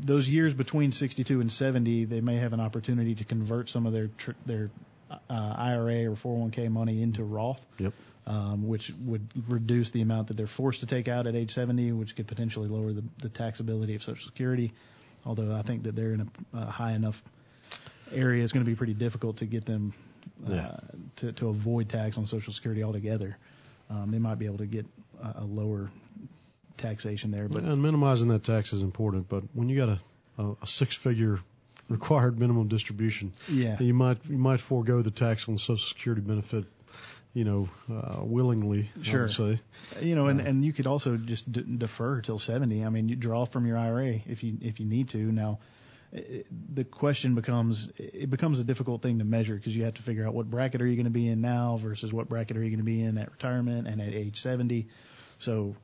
[0.00, 3.92] Those years between 62 and 70, they may have an opportunity to convert some of
[3.92, 4.70] their tr- their
[5.10, 7.92] uh, IRA or 401k money into Roth Yep.
[8.26, 11.92] um, which would reduce the amount that they're forced to take out at age 70,
[11.92, 14.72] which could potentially lower the, the taxability of Social Security.
[15.24, 17.22] Although I think that they're in a, high enough
[18.12, 19.92] area, it's going to be pretty difficult to get them
[20.46, 20.76] uh, Yeah.
[21.16, 23.36] to, to avoid tax on Social Security altogether.
[23.90, 24.84] Um, they might be able to get
[25.22, 25.90] a, a lower
[26.78, 29.28] taxation there, but and minimizing that tax is important.
[29.28, 31.40] But when you got a, a, a six-figure
[31.88, 36.22] required minimum distribution, yeah, you might you might forego the tax on the Social Security
[36.22, 36.64] benefit,
[37.34, 38.90] you know, uh, willingly.
[38.98, 39.22] I Sure.
[39.22, 39.60] would say.
[40.00, 42.84] you know, and, Uh, and you could also just d- defer till 70.
[42.84, 45.18] I mean, you draw from your IRA if you if you need to.
[45.18, 45.58] Now,
[46.74, 50.26] the question becomes it becomes a difficult thing to measure because you have to figure
[50.26, 52.70] out what bracket are you going to be in now versus what bracket are you
[52.70, 54.86] going to be in at retirement and at age 70.
[55.38, 55.76] So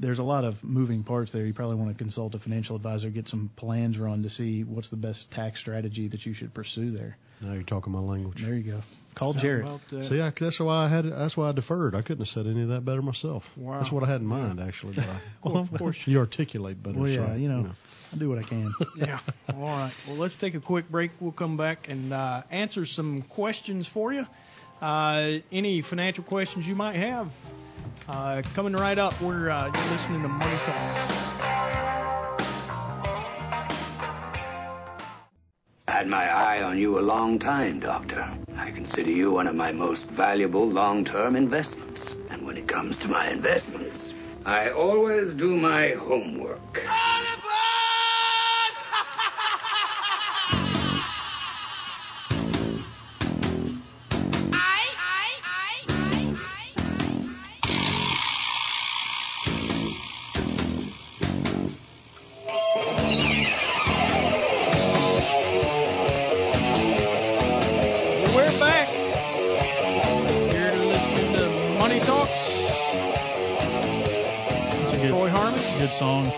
[0.00, 1.44] there's a lot of moving parts there.
[1.44, 4.88] You probably want to consult a financial advisor, get some plans run to see what's
[4.88, 7.16] the best tax strategy that you should pursue there.
[7.40, 8.42] Now you're talking my language.
[8.42, 8.82] There you go.
[9.14, 9.66] Call How Jarrett.
[9.66, 11.04] about, uh, See, I, that's why I had.
[11.04, 11.94] That's why I deferred.
[11.96, 13.50] I couldn't have said any of that better myself.
[13.56, 13.80] Wow.
[13.80, 14.94] That's what I had in mind, actually.
[14.94, 15.98] But I, Well, of course.
[16.06, 16.98] you articulate better.
[16.98, 17.70] Well, yeah, so, you know,
[18.12, 18.72] I do what I can.
[18.96, 19.18] yeah.
[19.52, 19.92] All right.
[20.06, 21.10] Well, let's take a quick break.
[21.20, 24.26] We'll come back and uh, answer some questions for you.
[24.80, 27.32] Uh, any financial questions you might have.
[28.08, 30.96] Uh, coming right up, we're uh, listening to Money Talks.
[35.86, 38.26] Had my eye on you a long time, Doctor.
[38.56, 42.14] I consider you one of my most valuable long-term investments.
[42.30, 44.14] And when it comes to my investments,
[44.46, 46.82] I always do my homework.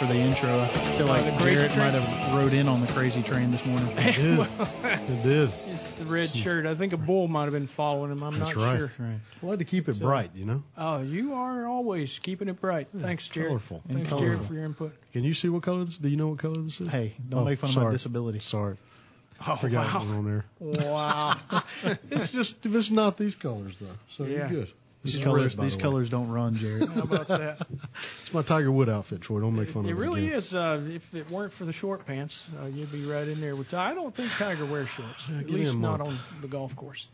[0.01, 0.61] For the intro.
[0.61, 1.93] I feel Uh, like the Crazy Jarrett Train?
[1.93, 3.89] might have rode in on the crazy train this morning.
[3.99, 4.39] It did.
[4.39, 4.49] Well,
[4.83, 5.53] It did.
[5.67, 6.65] it's the red shirt.
[6.65, 8.23] I think a bull might have been following him.
[8.23, 8.79] I'm That's not right.
[8.79, 8.87] sure.
[8.87, 9.21] That's right.
[9.43, 10.31] I like to keep it So- bright.
[10.35, 10.63] You know.
[10.79, 12.89] Oh, you are always keeping it bright.
[12.99, 13.49] Thanks, Jarrett.
[13.51, 13.83] colorful.
[13.93, 14.31] Thanks, colorful.
[14.33, 14.95] Jarrett, for your input.
[15.13, 15.99] Can you see what color this?
[15.99, 16.89] Do you know what color this is?
[16.89, 18.41] Hey, don't Oh, make fun of my disability.
[18.41, 18.79] Sorry,
[19.47, 20.01] Oh, forgot wow.
[20.01, 20.45] it was on there.
[20.61, 21.37] Wow.
[22.11, 23.87] It's just it's not these colors though,
[24.17, 24.39] so Yeah.
[24.39, 24.73] you're good.
[25.03, 26.89] This These colors, red, these the colors don't run, Jarrett.
[26.91, 27.67] How about that?
[28.31, 29.41] It's my Tiger Wood outfit, Troy.
[29.41, 30.05] Don't make fun It of me.
[30.05, 30.07] it.
[30.09, 30.39] really again.
[30.39, 30.55] is.
[30.55, 33.75] Uh, if it weren't for the short pants, uh, you'd be right in there with.
[33.75, 35.29] I don't think Tiger wears shorts.
[35.29, 37.09] Yeah, At least not on the golf course.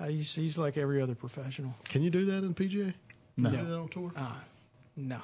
[0.00, 1.74] Uh, he's, he's like every other professional.
[1.90, 2.94] Can you do that in PGA?
[3.36, 3.50] No.
[3.50, 4.12] Can you do that on tour?
[4.16, 4.32] Uh,
[4.96, 5.20] no.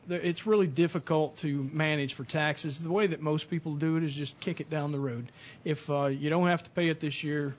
[0.09, 2.81] it's really difficult to manage for taxes.
[2.81, 5.31] The way that most people do it is just kick it down the road.
[5.63, 7.55] If uh, you don't have to pay it this year,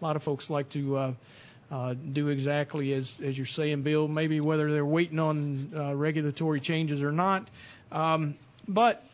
[0.00, 1.12] a lot of folks like to uh,
[1.74, 4.06] uh, do exactly as as you're saying, Bill.
[4.06, 7.48] Maybe whether they're waiting on uh, regulatory changes or not.
[7.90, 8.36] Um,
[8.68, 9.04] but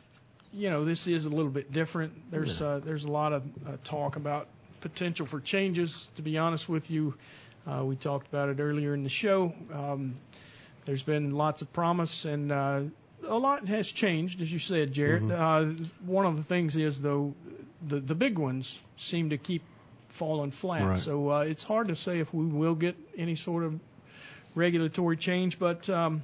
[0.52, 2.12] you know, this is a little bit different.
[2.30, 4.46] There's uh, there's a lot of uh, talk about
[4.82, 6.10] potential for changes.
[6.16, 7.14] To be honest with you,
[7.66, 9.54] uh, we talked about it earlier in the show.
[9.72, 10.16] Um,
[10.84, 12.82] there's been lots of promise, and uh,
[13.26, 15.30] a lot has changed, as you said, Jarrett.
[15.30, 15.64] Uh,
[16.04, 17.32] one of the things is though,
[17.88, 19.62] the the big ones seem to keep
[20.10, 20.88] falling flat.
[20.88, 20.98] Right.
[20.98, 23.78] So uh, it's hard to say if we will get any sort of
[24.54, 26.22] regulatory change, but um,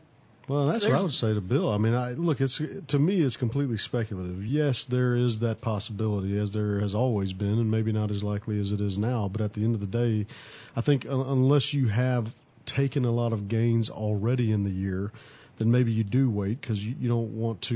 [0.48, 1.70] Well, that's what I would say to Bill.
[1.72, 4.44] I mean, I look, it's to me, it's completely speculative.
[4.44, 8.60] Yes, there is that possibility, as there has always been, and maybe not as likely
[8.60, 9.28] as it is now.
[9.28, 10.26] But at the end of the day,
[10.74, 12.32] I think un- unless you have
[12.64, 15.12] taken a lot of gains already in the year,
[15.58, 17.74] then maybe you do wait because you, you don't want to,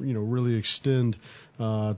[0.00, 1.16] you know, really extend.
[1.58, 1.94] Uh,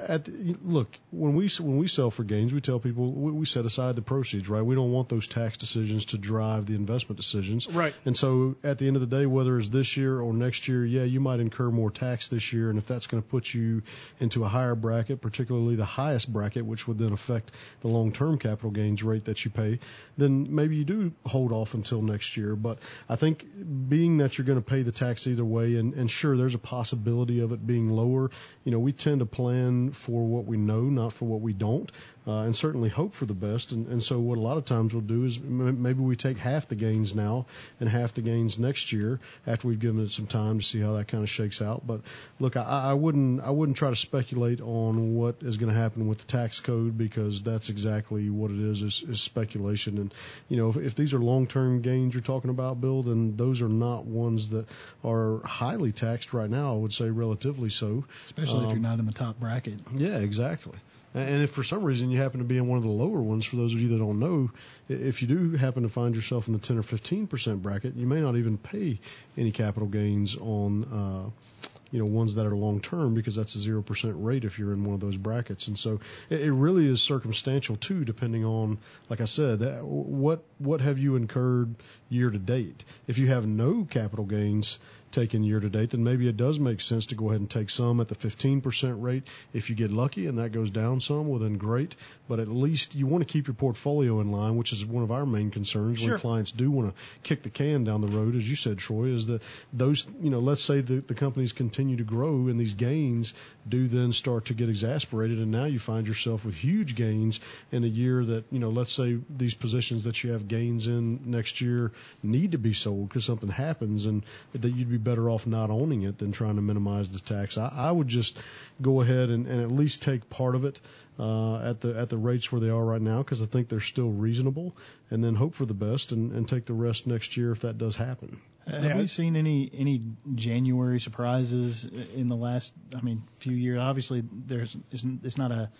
[0.00, 3.46] at the, look, when we when we sell for gains, we tell people we, we
[3.46, 4.62] set aside the proceeds, right?
[4.62, 7.94] We don't want those tax decisions to drive the investment decisions, Right.
[8.04, 10.84] And so at the end of the day, whether it's this year or next year,
[10.84, 13.82] yeah, you might incur more tax this year, and if that's going to put you
[14.20, 17.52] into a higher bracket, particularly the highest bracket, which would then affect
[17.82, 19.78] the long-term capital gains rate that you pay,
[20.16, 22.56] then maybe you do hold off until next year.
[22.56, 22.78] But
[23.08, 23.44] I think
[23.88, 26.58] being that you're going to pay the tax either way, and, and sure, there's a
[26.58, 28.30] possibility of it being lower.
[28.64, 31.90] You know, we tend to plan for what we know, not for what we don't,
[32.26, 33.72] uh, and certainly hope for the best.
[33.72, 36.38] And, and so what a lot of times we'll do is m- maybe we take
[36.38, 37.46] half the gains now
[37.80, 40.92] and half the gains next year after we've given it some time to see how
[40.94, 41.84] that kind of shakes out.
[41.84, 42.02] But
[42.38, 46.06] look, I, I wouldn't I wouldn't try to speculate on what is going to happen
[46.06, 49.98] with the tax code because that's exactly what it is is, is speculation.
[49.98, 50.14] And
[50.48, 53.62] you know, if, if these are long term gains you're talking about, Bill, then those
[53.62, 54.66] are not ones that
[55.04, 56.74] are highly taxed right now.
[56.74, 58.04] I would say relatively so.
[58.24, 59.78] especially if you're not in the top bracket.
[59.94, 60.78] Yeah, exactly.
[61.14, 63.44] And if for some reason you happen to be in one of the lower ones,
[63.44, 64.50] for those of you that don't know,
[64.88, 68.06] if you do happen to find yourself in the 10 or 15 percent bracket, you
[68.06, 68.98] may not even pay
[69.36, 73.58] any capital gains on, uh, you know, ones that are long term because that's a
[73.58, 75.68] zero percent rate if you're in one of those brackets.
[75.68, 78.78] And so it, really is circumstantial too, depending on,
[79.10, 81.74] like I said, that, what what have you incurred
[82.08, 82.84] year to date?
[83.06, 84.78] If you have no capital gains
[85.12, 87.70] taken year to date, then maybe it does make sense to go ahead and take
[87.70, 89.24] some at the 15% rate.
[89.52, 91.94] If you get lucky and that goes down some, well then great.
[92.28, 95.12] But at least you want to keep your portfolio in line, which is one of
[95.12, 96.12] our main concerns Sure.
[96.12, 99.06] when clients do want to kick the can down the road, as you said, Troy,
[99.06, 102.74] is that those, you know, let's say the, the companies continue to grow and these
[102.74, 103.34] gains
[103.68, 107.84] do then start to get exasperated and now you find yourself with huge gains in
[107.84, 111.60] a year that, you know, let's say these positions that you have gains in next
[111.60, 115.70] year need to be sold because something happens and that you'd be better off not
[115.70, 117.58] owning it than trying to minimize the tax.
[117.58, 118.38] I, I would just
[118.80, 120.78] go ahead and, and at least take part of it
[121.18, 123.80] uh, at the at the rates where they are right now because I think they're
[123.80, 124.74] still reasonable,
[125.10, 127.78] and then hope for the best and, and take the rest next year if that
[127.78, 128.40] does happen.
[128.66, 130.02] Have we seen any any
[130.34, 131.84] January surprises
[132.14, 133.78] in the last I mean few years?
[133.80, 135.70] Obviously, there's it's, it's not a,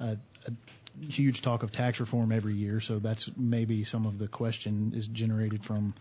[0.00, 0.52] a, a
[1.10, 5.06] huge talk of tax reform every year, so that's maybe some of the question is
[5.08, 5.94] generated from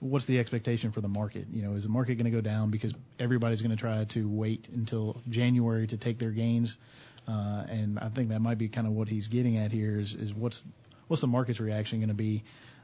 [0.00, 1.46] what's the expectation for the market?
[1.52, 4.28] You know, is the market going to go down because everybody's going to try to
[4.28, 6.76] wait until January to take their gains?
[7.26, 10.14] Uh, and I think that might be kind of what he's getting at here is,
[10.14, 10.64] is what's
[11.08, 12.42] what's the market's reaction going to be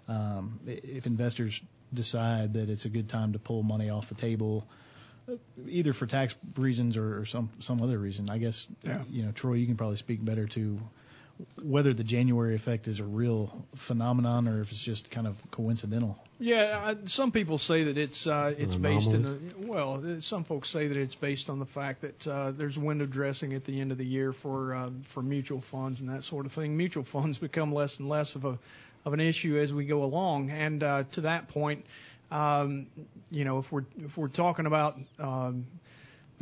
[0.09, 1.61] um, if investors
[1.93, 4.67] decide that it's a good time to pull money off the table,
[5.67, 8.29] either for tax reasons or, or some some other reason.
[8.29, 9.03] I guess Yeah.
[9.09, 10.79] you know, Troy, you can probably speak better to
[11.63, 16.19] whether the January effect is a real phenomenon or if it's just kind of coincidental.
[16.39, 20.03] Yeah, I, some people say that it's uh, it's based in the well.
[20.05, 23.55] uh, Some folks say that it's based on the fact that uh, there's window dressing
[23.55, 26.53] at the end of the year for uh, for mutual funds and that sort of
[26.53, 26.77] thing.
[26.77, 28.59] Mutual funds become less and less of a
[29.05, 31.85] of an issue as we go along, and uh, to that point,
[32.31, 32.87] um,
[33.31, 35.67] you know, if we're if we're talking about um,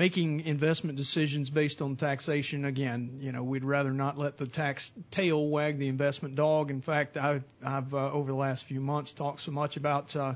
[0.02, 4.90] making investment decisions based on taxation again you know we'd rather not let the tax
[5.12, 9.12] tail wag the investment dog in fact i've i've uh, over the last few months
[9.12, 10.34] talked so much about uh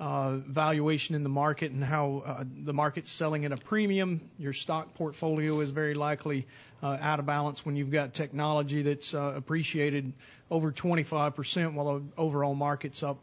[0.00, 4.20] uh, valuation in the market and how uh, the market's selling at a premium.
[4.36, 6.48] Your stock portfolio is very likely
[6.82, 10.12] uh, out of balance when you've got technology that's uh, appreciated
[10.50, 13.18] over 25% while the overall market's up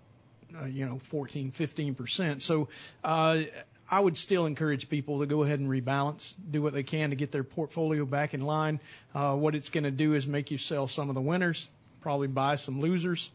[0.58, 2.44] uh, you know, 14, 15 percent.
[2.44, 2.70] So
[3.04, 3.42] uh,
[3.92, 7.16] I would still encourage people to go ahead and rebalance, do what they can to
[7.16, 8.80] get their portfolio back in line.
[9.16, 11.70] Uh, what it's going to do is make you sell some of the winners,
[12.02, 13.32] probably buy some losers,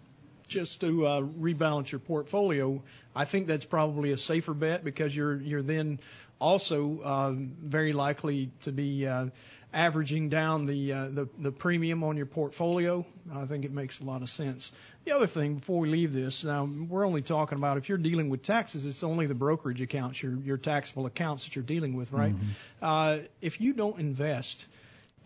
[0.46, 2.82] just to uh, rebalance your portfolio.
[3.16, 5.98] I think that's probably a safer bet because you're you're then
[6.40, 9.26] also uh, very likely to be uh,
[9.74, 13.04] averaging down the, uh, the the premium on your portfolio.
[13.34, 14.72] I think it makes a lot of sense.
[15.04, 18.30] The other thing before we leave this, now we're only talking about if you're dealing
[18.30, 22.12] with taxes, it's only the brokerage accounts, your your taxable accounts that you're dealing with,
[22.12, 22.34] right?
[22.80, 24.66] Uh, if you don't invest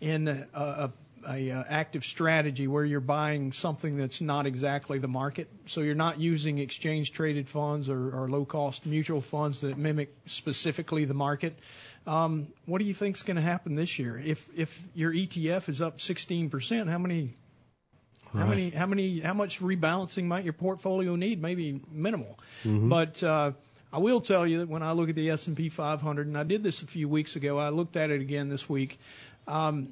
[0.01, 0.91] in a, a,
[1.27, 5.95] a, uh active strategy where you're buying something that's not exactly the market, so you're
[5.95, 11.13] not using exchange traded funds or, or low cost mutual funds that mimic specifically the
[11.13, 11.53] market.
[12.07, 14.17] Um, what do you think is going to happen this year?
[14.23, 17.35] If if your ETF is up 16%, how many
[18.33, 18.49] how Right.
[18.49, 21.41] many how many how much rebalancing might your portfolio need?
[21.41, 22.37] Maybe minimal.
[22.63, 23.51] But uh,
[23.91, 26.63] I will tell you that when I look at the S&P 500, and I did
[26.63, 28.99] this a few weeks ago, I looked at it again this week.
[29.47, 29.89] Um,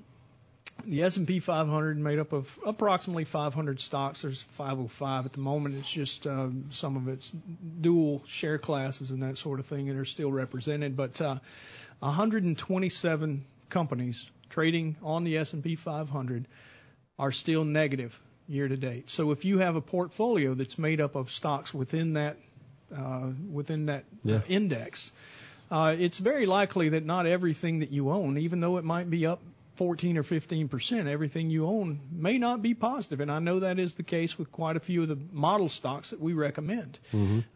[0.86, 4.22] the S&P 500 made up of approximately 500 stocks.
[4.22, 5.74] There's 505 at the moment.
[5.76, 7.32] It's just uh, some of it's
[7.82, 10.96] dual share classes and that sort of thing that are still represented.
[10.96, 11.38] But uh,
[12.00, 16.48] 127 companies trading on the S&P 500
[17.20, 19.10] are still negative year to date.
[19.10, 22.38] So if you have a portfolio that's made up of stocks within that
[22.96, 24.42] uh, within that Yeah.
[24.48, 25.12] index,
[25.70, 29.26] uh, it's very likely that not everything that you own, even though it might be
[29.26, 29.42] up
[29.78, 32.76] 14 or 15 percent, everything you own may not be.
[32.82, 36.10] And I know that is the case with quite a few of the model stocks
[36.10, 37.00] that we recommend.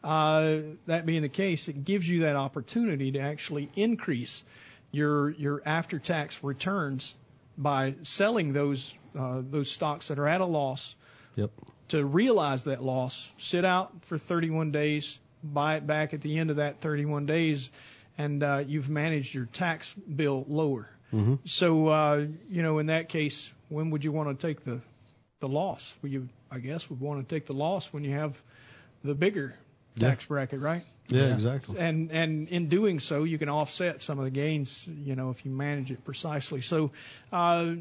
[0.03, 4.43] Uh, that being the case, it gives you that opportunity to actually increase
[4.91, 7.15] your your after-tax returns
[7.57, 10.95] by selling those uh, those stocks that are at a loss
[11.35, 11.51] Yep.
[11.89, 16.49] to realize that loss, sit out for 31 days, buy it back at the end
[16.49, 17.71] of that 31 days,
[18.17, 20.89] and uh, you've managed your tax bill lower.
[21.13, 21.35] Mm-hmm.
[21.45, 24.79] So, uh, you know, in that case, when would you want to take the
[25.39, 25.95] the loss?
[26.01, 28.39] Well, you, I guess, would want to take the loss when you have
[29.03, 29.55] the bigger
[29.95, 30.83] tax bracket, right?
[31.09, 31.77] Yeah, exactly.
[31.77, 35.45] And and in doing so, you can offset some of the gains, you know, if
[35.45, 36.61] you manage it precisely.
[36.61, 36.91] So,
[37.33, 37.73] uh,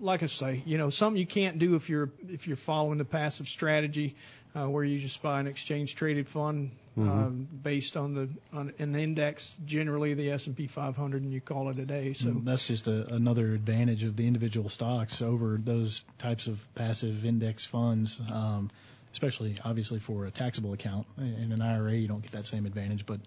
[0.00, 3.04] like I say, you know, something you can't do if you're if you're following the
[3.04, 4.14] passive strategy,
[4.54, 6.70] uh, where you just buy an exchange traded fund
[7.02, 11.40] um, based on the on an index, generally the S and P 500, and you
[11.40, 12.12] call it a day.
[12.12, 12.28] So.
[12.28, 17.24] Mm, That's just a, another advantage of the individual stocks over those types of passive
[17.24, 18.70] index funds, um,
[19.12, 21.06] especially obviously for a taxable account.
[21.18, 23.20] In an IRA, you don't get that same advantage, but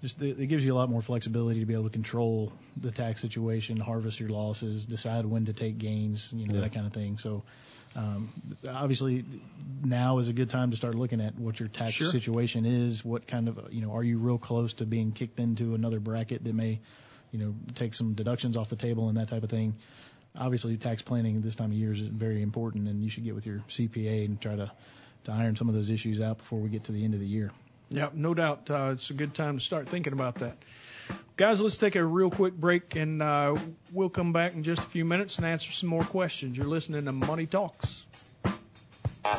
[0.00, 2.90] just it, it gives you a lot more flexibility to be able to control the
[2.90, 6.60] tax situation, harvest your losses, decide when to take gains, you know, Yeah.
[6.62, 7.18] that kind of thing.
[7.18, 7.42] So.
[7.94, 8.32] Um,
[8.68, 9.24] obviously,
[9.84, 12.10] now is a good time to start looking at what your tax Sure.
[12.10, 13.04] situation is.
[13.04, 16.44] What kind of, you know, are you real close to being kicked into another bracket
[16.44, 16.80] that may
[17.32, 19.74] you know, take some deductions off the table and that type of thing.
[20.38, 23.46] Obviously, tax planning this time of year is very important, and you should get with
[23.46, 24.70] your CPA and try to,
[25.24, 27.26] to iron some of those issues out before we get to the end of the
[27.26, 27.50] year.
[27.90, 28.70] Yep, no doubt.
[28.70, 30.56] Uh, it's a good time to start thinking about that.
[31.36, 33.56] Guys, let's take a real quick break, and uh,
[33.92, 36.56] we'll come back in just a few minutes and answer some more questions.
[36.56, 38.06] You're listening to Money Talks.
[39.24, 39.32] I'm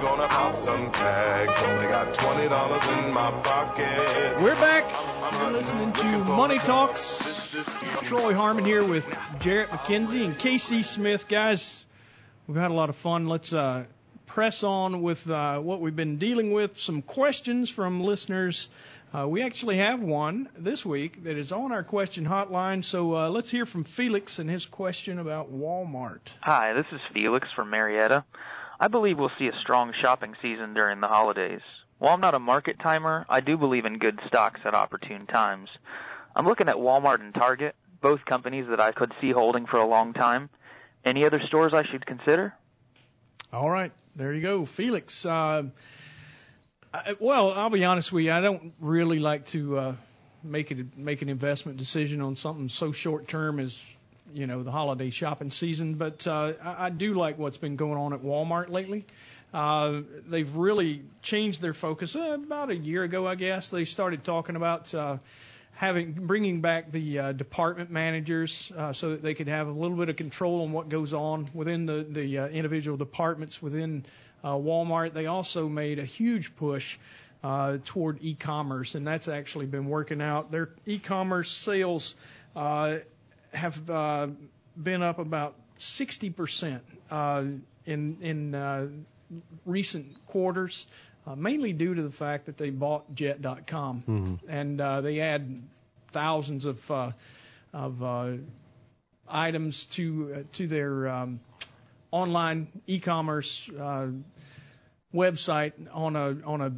[0.00, 1.62] gonna pop some tags.
[1.62, 4.40] Only got twenty dollars in my pocket.
[4.40, 5.01] We're back.
[5.32, 7.56] You're listening to Money Talks.
[8.02, 9.06] Troy Harmon here with
[9.40, 11.28] Jarrett McKenzie and Casey Smith.
[11.28, 11.84] Guys,
[12.46, 13.28] we've had a lot of fun.
[13.28, 13.84] Let's uh,
[14.26, 16.78] press on with uh, what we've been dealing with.
[16.78, 18.68] Some questions from listeners.
[19.14, 22.84] Uh, we actually have one this week that is on our question hotline.
[22.84, 26.20] So uh, let's hear from Felix and his question about Walmart.
[26.40, 28.24] Hi, this is Felix from Marietta.
[28.80, 31.60] I believe we'll see a strong shopping season during the holidays.
[32.02, 35.68] While I'm not a market timer, I do believe in good stocks at opportune times.
[36.34, 39.86] I'm looking at Walmart and Target, both companies that I could see holding for a
[39.86, 40.50] long time.
[41.04, 42.54] Any other stores I should consider?
[43.52, 45.24] All right, there you go, Felix.
[45.24, 45.62] Uh,
[46.92, 48.32] I, well, I'll be honest with you.
[48.32, 49.94] I don't really like to uh,
[50.42, 53.80] make it make an investment decision on something so short term as
[54.34, 55.94] you know the holiday shopping season.
[55.94, 59.04] But uh, I, I do like what's been going on at Walmart lately.
[59.04, 62.16] Uh, they've really changed their focus.
[62.16, 64.94] Uh, about a year ago, I guess they started talking about.
[64.94, 65.18] Uh,
[65.74, 69.96] having bringing back the uh, department managers uh, so that they could have a little
[69.96, 74.04] bit of control on what goes on within the the uh, individual departments within
[74.44, 75.12] uh, Walmart.
[75.12, 76.98] They also made a huge push
[77.42, 80.50] uh, toward e-commerce, and that's actually been working out.
[80.50, 82.14] Their e-commerce sales
[82.54, 82.98] uh,
[83.52, 84.28] have uh,
[84.80, 86.80] been up about 60%
[87.10, 87.44] uh,
[87.84, 88.86] in in uh,
[89.64, 90.86] recent quarters
[91.26, 94.38] uh, mainly due to the fact that they bought Jet.com, Mhm.
[94.48, 95.62] and uh, they add
[96.10, 97.12] thousands of uh,
[97.72, 98.32] of uh,
[99.28, 101.40] items to uh, to their um,
[102.10, 104.08] online e-commerce uh,
[105.14, 106.72] website on a on a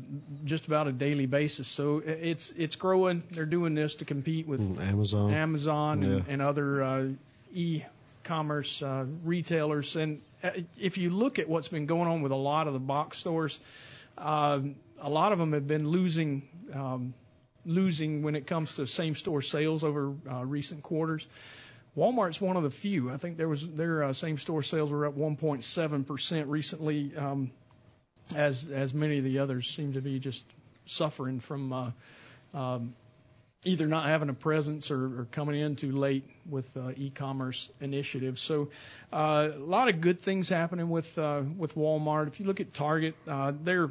[0.44, 1.66] just about a daily basis.
[1.68, 3.22] So it's it's growing.
[3.30, 5.32] They're doing this to compete with Mm, Amazon.
[5.32, 6.32] Amazon and, Yeah.
[6.32, 7.08] and other uh,
[8.24, 9.96] e-commerce uh, retailers.
[9.96, 12.78] And uh, if you look at what's been going on with a lot of the
[12.78, 13.58] box stores,
[14.16, 17.14] um, a lot of them have been losing um,
[17.66, 21.26] losing when it comes to same store sales over uh, recent quarters.
[21.96, 23.10] Walmart's one of the few.
[23.10, 27.50] I think there was their uh, same store sales were up 1.7 percent recently, um,
[28.34, 30.44] as as many of the others seem to be just
[30.86, 31.90] suffering from uh,
[32.54, 32.94] um,
[33.64, 38.40] either not having a presence or, or coming in too late with uh, e-commerce initiatives.
[38.40, 38.68] So
[39.12, 42.28] uh, a lot of good things happening with uh, with Walmart.
[42.28, 43.90] If you look at Target, uh, they're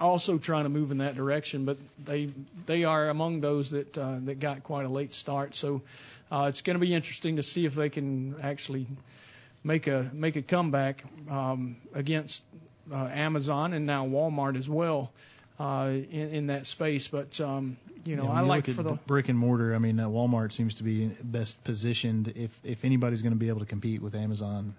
[0.00, 2.30] also trying to move in that direction, but they
[2.66, 5.54] they are among those that uh, that got quite a late start.
[5.54, 5.82] So
[6.30, 8.86] uh, it's going to be interesting to see if they can actually
[9.62, 12.42] make a make a comeback um, against
[12.92, 17.08] uh, Amazon and now Walmart as well uh, in, in that space.
[17.08, 19.74] But um, you know, Yeah, I you like for the brick and mortar.
[19.74, 23.48] I mean, uh, Walmart seems to be best positioned if if anybody's going to be
[23.48, 24.74] able to compete with Amazon.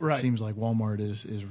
[0.00, 0.18] Right.
[0.18, 1.44] It seems like Walmart is is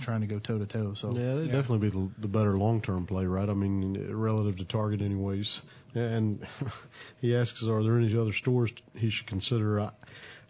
[0.00, 0.94] trying to go toe to toe.
[0.94, 3.48] So Yeah, they'd definitely be the, the better long-term play, right?
[3.48, 5.62] I mean, relative to Target, anyways.
[5.94, 6.44] And
[7.20, 9.80] he asks, are there any other stores he should consider?
[9.80, 9.90] I,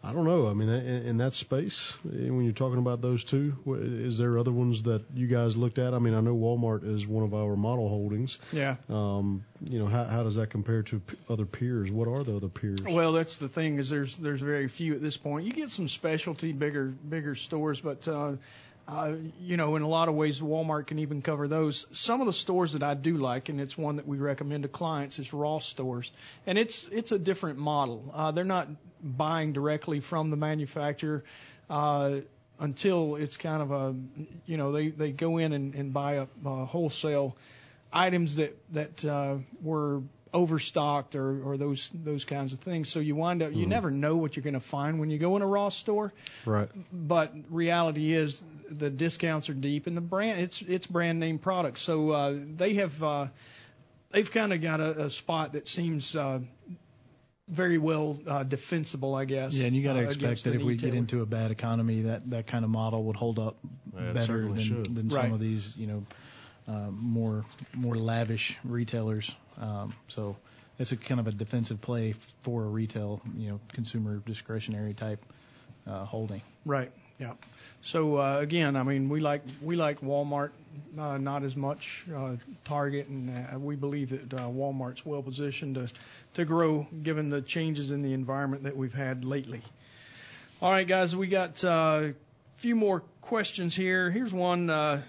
[0.04, 0.48] I don't know.
[0.48, 4.38] I mean, in, in that space, eh, when you're talking about those two, is there
[4.38, 5.94] other ones that you guys looked at?
[5.94, 8.38] I mean, I know Walmart is one of our model holdings.
[8.52, 8.76] Yeah.
[8.90, 11.00] Um, you know, how, how does that compare to
[11.30, 11.90] other peers?
[11.90, 12.82] What are the other peers?
[12.82, 15.46] Well, that's the thing is there's there's very few at this point.
[15.46, 18.32] You get some specialty bigger bigger stores, but uh,
[18.86, 21.86] uh, you know in a lot of ways Walmart can even cover those.
[21.92, 24.68] Some of the stores that I do like, and it's one that we recommend to
[24.68, 26.12] clients, is Ross stores,
[26.46, 28.12] and it's it's a different model.
[28.14, 28.68] Uh, they're not
[29.02, 31.24] buying directly from the manufacturer.
[31.68, 32.20] Uh,
[32.60, 33.94] until it's kind of a,
[34.46, 37.36] you know, they, they go in and, and buy up uh, wholesale
[37.92, 40.02] items that that uh, were
[40.34, 42.88] overstocked or, or those those kinds of things.
[42.90, 43.68] So you wind up you Mhm.
[43.68, 46.12] never know what you're going to find when you go in a Ross store.
[46.44, 46.68] Right.
[46.92, 51.80] But reality is the discounts are deep and the brand it's it's brand name products.
[51.80, 53.28] So uh, they have uh,
[54.10, 56.40] they've kind of got a, a spot that seems uh,
[57.48, 59.54] very well uh, defensible, I guess.
[59.54, 62.02] Yeah, and you got to uh, expect that if we get into a bad economy,
[62.02, 63.56] that that kind of model would hold up
[63.94, 64.94] Yeah, better than should.
[64.94, 65.24] than Right.
[65.24, 66.04] some of these, you know,
[66.68, 67.44] uh, more
[67.74, 69.30] more lavish retailers.
[69.60, 70.36] Um, so
[70.78, 75.24] it's a kind of a defensive play for a retail, you know, consumer discretionary type
[75.86, 76.42] uh, holding.
[76.64, 76.90] Right.
[77.18, 77.32] Yeah.
[77.82, 80.50] So uh, again, I mean, we like we like Walmart,
[80.98, 85.76] uh, not as much uh, Target, and uh, we believe that uh, Walmart's well positioned
[85.76, 85.88] to
[86.34, 89.62] to grow given the changes in the environment that we've had lately.
[90.60, 92.14] All right, guys, we got a
[92.56, 94.10] few more questions here.
[94.10, 95.02] Here's one.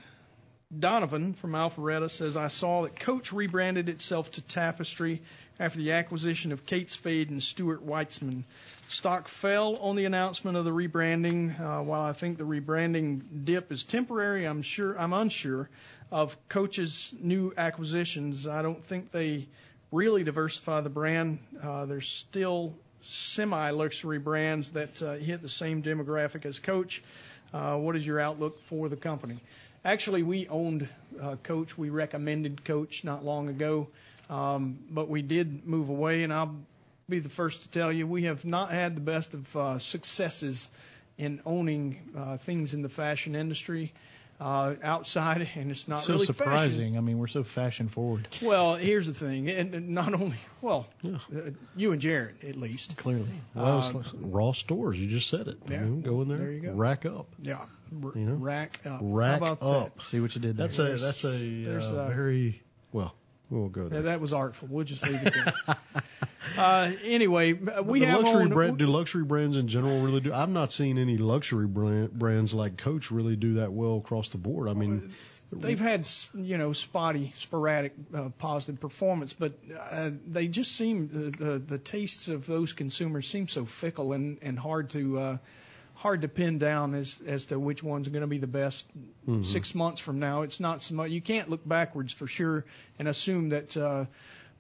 [0.78, 5.22] Donovan from Alpharetta says, I saw that Coach rebranded itself to Tapestry
[5.60, 8.44] after the acquisition of Kate Spade and Stuart Weitzman.
[8.90, 11.60] Stock fell on the announcement of the rebranding.
[11.60, 15.70] Uh, while I think the rebranding dip is temporary, I'm sure I'm unsure
[16.12, 18.48] of Coach's new acquisitions.
[18.48, 19.48] I don't think they
[19.92, 21.40] really diversify the brand.
[21.62, 27.04] Uh, there's still semi-luxury brands that uh, hit the same demographic as Coach.
[27.54, 29.40] Uh, what is your outlook for the company?
[29.86, 30.90] Actually, we owned
[31.22, 31.78] uh, Coach.
[31.78, 33.88] We recommended Coach not long ago,
[34.32, 36.56] um, but we did move away, and I'll
[37.08, 40.68] be the first to tell you we have not had the best of uh, successes
[41.20, 44.00] in owning uh, things in the fashion industry uh,
[44.40, 46.94] outside, and it's not so really surprising.
[46.94, 46.98] Fashion.
[46.98, 48.28] I mean, we're so fashion forward.
[48.42, 51.18] Well, here's the thing, and not only well, yeah.
[51.36, 53.30] uh, you and Jarrett at least clearly.
[53.54, 55.00] Well, uh, Ross stores.
[55.00, 55.58] You just said it.
[55.68, 56.38] Yeah, you know, go in there.
[56.38, 56.74] There you go.
[56.74, 57.28] Rack up.
[57.42, 57.60] Yeah.
[58.04, 58.36] R- you know?
[58.36, 59.00] Rack up.
[59.02, 59.98] Rack How about up.
[59.98, 60.06] That?
[60.06, 60.68] See what you did there.
[60.68, 62.62] That's a that's a uh, very
[62.92, 63.14] well.
[63.50, 64.00] We'll go there.
[64.00, 64.68] Yeah, that was artful.
[64.72, 65.78] We'll just leave it there.
[66.58, 68.78] uh, anyway, we the have luxury on, brand.
[68.78, 70.34] Do luxury brands in general really do?
[70.34, 74.38] I'm not seeing any luxury brand, brands like Coach really do that well across the
[74.38, 74.70] board.
[74.70, 75.14] I mean,
[75.52, 81.44] they've had you know spotty, sporadic, uh, positive performance, but uh, they just seem the,
[81.46, 85.20] the the tastes of those consumers seem so fickle and and hard to.
[85.20, 85.38] Uh,
[85.98, 88.86] hard to pin down as as to which one's going to be the best
[89.26, 89.44] mm-hmm.
[89.44, 90.42] six months from now.
[90.42, 91.10] It's not so much.
[91.10, 92.66] You can't look backwards for sure
[93.00, 94.06] and assume that uh,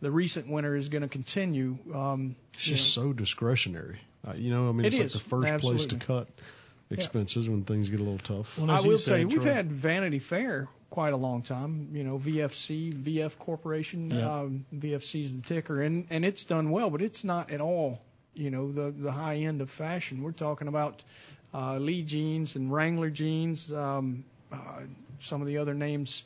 [0.05, 1.79] the recent winner is going to continue.
[1.91, 3.05] Um, it's just know.
[3.05, 3.99] so discretionary.
[4.23, 5.15] Uh, you know, I mean, it it's is.
[5.15, 5.87] like the first Absolutely.
[5.87, 6.27] place to cut
[6.91, 7.51] expenses yeah.
[7.51, 8.59] when things get a little tough.
[8.59, 11.89] Well, I will tell you, we've had Vanity Fair quite a long time.
[11.93, 14.41] You know, VFC, VF Corporation, yeah.
[14.41, 17.99] um, VFC is the ticker, and and it's done well, but it's not at all.
[18.35, 20.21] You know, the the high end of fashion.
[20.21, 21.01] We're talking about
[21.51, 23.73] uh, Lee jeans and Wrangler jeans.
[23.73, 24.81] Um, uh,
[25.19, 26.21] some of the other names.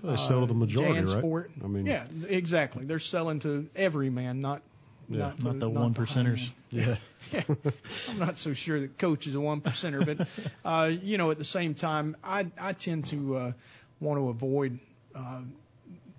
[0.00, 1.18] They sell to the majority, Jan right?
[1.18, 1.50] Sport.
[1.62, 2.84] I mean, yeah, exactly.
[2.84, 4.62] They're selling to every man, not
[5.08, 5.18] yeah.
[5.18, 6.50] not, not the one percenters.
[6.70, 6.96] Yeah.
[7.30, 7.42] yeah.
[8.08, 10.26] I'm not so sure that coach is a one percenter, but
[10.64, 13.52] uh, you know, at the same time, I I tend to uh,
[14.00, 14.78] want to avoid.
[15.14, 15.42] Uh,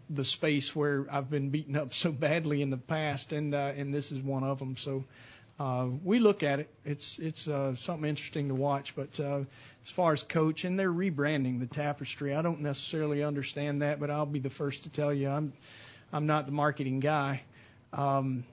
[0.09, 3.91] the space where I've been beaten up so badly in the past, and uh, and
[3.91, 4.77] this is one of them.
[4.77, 5.05] So
[5.59, 6.69] uh, we look at it.
[6.85, 8.95] It's it's uh, something interesting to watch.
[8.95, 9.41] But uh,
[9.85, 12.33] as far as coach, and they're rebranding the Tapestry.
[12.33, 15.53] I don't necessarily understand that, but I'll be the first to tell you I'm
[16.11, 17.41] I'm not the marketing guy.
[17.93, 18.43] Um,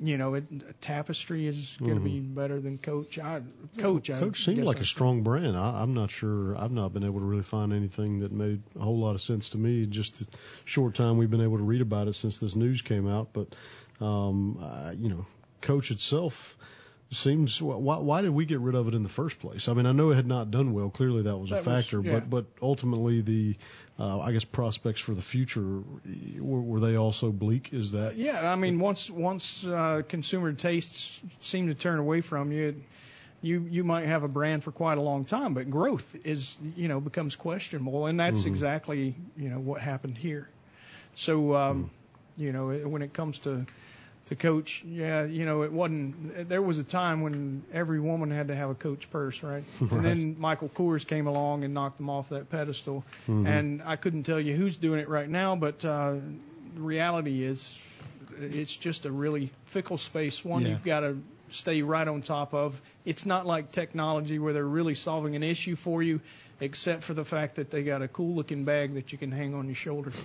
[0.00, 2.04] you know, it, Tapestry is going to Mm-hmm.
[2.04, 3.18] be better than Coach.
[3.18, 3.42] I,
[3.78, 5.56] Coach, I Coach seemed like I a strong brand.
[5.56, 6.56] I, I'm not sure.
[6.56, 9.50] I've not been able to really find anything that made a whole lot of sense
[9.50, 9.86] to me.
[9.86, 13.08] Just the short time we've been able to read about it since this news came
[13.08, 13.54] out, but
[14.00, 15.26] um, uh, you know,
[15.60, 16.56] Coach itself
[17.10, 19.68] seems why, why did we get rid of it in the first place?
[19.68, 20.90] I mean, I know it had not done well.
[20.90, 22.20] Clearly, that was That a factor, was- yeah.
[22.20, 23.56] but but ultimately the
[23.98, 25.82] uh, I guess prospects for the future
[26.38, 27.70] were, were they also bleak?
[27.72, 32.52] Is that Yeah, I mean, once once uh, consumer tastes seem to turn away from
[32.52, 32.82] you,
[33.40, 36.88] you you might have a brand for quite a long time, but growth is you
[36.88, 38.48] know becomes questionable, and that's Mhm.
[38.48, 40.46] exactly you know what happened here.
[41.14, 41.90] So um,
[42.36, 43.64] you know when it comes to
[44.28, 46.48] to coach, yeah, you know it wasn't.
[46.48, 49.64] There was a time when every woman had to have a coach purse, right?
[49.80, 53.46] And then Michael Kors came along and knocked them off that pedestal, Mhm.
[53.46, 56.12] and I couldn't tell you who's doing it right now, but uh,
[56.74, 57.78] the reality is
[58.40, 60.44] it's just a really fickle space.
[60.44, 60.68] One Yeah.
[60.68, 61.16] you've got to
[61.50, 62.80] stay right on top of.
[63.06, 66.20] It's not like technology where they're really solving an issue for you,
[66.60, 69.54] except for the fact that they got a cool looking bag that you can hang
[69.54, 70.12] on your shoulder.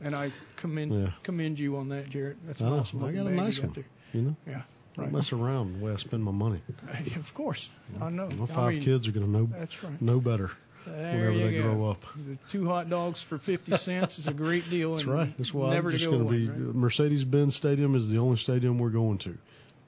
[0.00, 1.10] and I commend Yeah.
[1.22, 2.36] commend you on that, Jarrett.
[2.46, 3.72] That's oh, I awesome I got a nice one.
[3.72, 3.84] there.
[4.12, 4.62] You know, Yeah,
[4.96, 5.12] right.
[5.12, 6.60] mess around the way I spend my money.
[7.16, 7.68] Of course,
[8.00, 8.28] I know.
[8.28, 10.00] My I five mean, kids are going to know That's right.
[10.00, 10.50] know better
[10.86, 11.62] There whenever they go.
[11.74, 12.04] grow up.
[12.26, 14.92] The two hot dogs for fifty cents is a great deal.
[14.92, 15.36] That's and right.
[15.38, 16.74] That's why never I'm just going to be right?
[16.74, 19.36] Mercedes-Benz Stadium is the only stadium we're going to.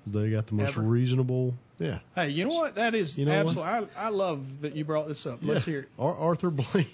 [0.07, 0.81] They got the most Ever?
[0.83, 1.55] reasonable.
[1.79, 1.99] Yeah.
[2.15, 2.77] Hey, you know what?
[2.77, 3.89] That is You know absolutely.
[3.97, 5.41] I, I love that you brought this up.
[5.43, 5.71] Let's Yeah.
[5.73, 5.89] hear it.
[5.99, 6.89] Ar- Arthur Blank.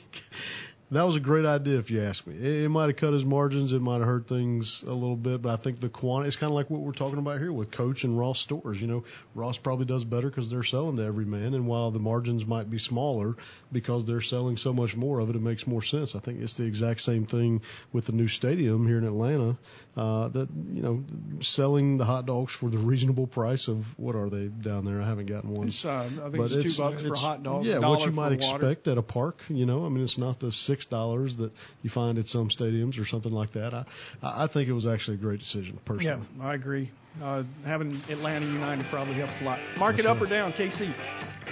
[0.91, 2.37] That was a great idea if you ask me.
[2.37, 5.43] It, it might have cut his margins, it might have hurt things a little bit,
[5.43, 7.71] but I think the quantity it's kind of like what we're talking about here with
[7.71, 8.81] Coach and Ross stores.
[8.81, 9.05] You know,
[9.35, 12.71] Ross probably does better because they're selling to every man, and while the margins might
[12.71, 13.37] be smaller
[13.73, 16.15] because they're selling so much more of it, it makes more sense.
[16.15, 17.63] I think it's the exact same thing
[17.93, 19.59] with the new stadium here in Atlanta.
[19.97, 21.05] Uh, that you know,
[21.41, 25.01] selling the hot dogs for the reasonable price of what are they down there?
[25.01, 25.69] I haven't gotten one.
[25.69, 27.65] It's, uh, I think but it's two bucks for a hot dog.
[27.65, 28.57] Yeah, what you might water.
[28.57, 29.41] expect at a park.
[29.49, 31.53] You know, I mean, it's not the six dollars that
[31.83, 33.75] you find at some stadiums or something like that.
[33.75, 33.85] I
[34.23, 36.21] I think it was actually a great decision personally.
[36.39, 36.91] Yeah, I agree.
[37.23, 39.59] Uh, having Atlanta United probably helps a lot.
[39.79, 40.27] Mark That's it up right.
[40.27, 40.89] or down, Casey.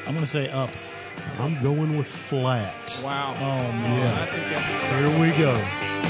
[0.06, 0.70] I'm going to say up.
[1.38, 3.00] I'm going with flat.
[3.04, 3.34] Wow.
[3.36, 4.00] Oh, man.
[4.00, 4.22] Yeah.
[4.22, 5.52] I think that's Here we go.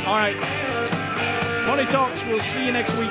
[0.08, 1.66] All right.
[1.66, 2.24] Money Talks.
[2.24, 3.10] We'll see you next week.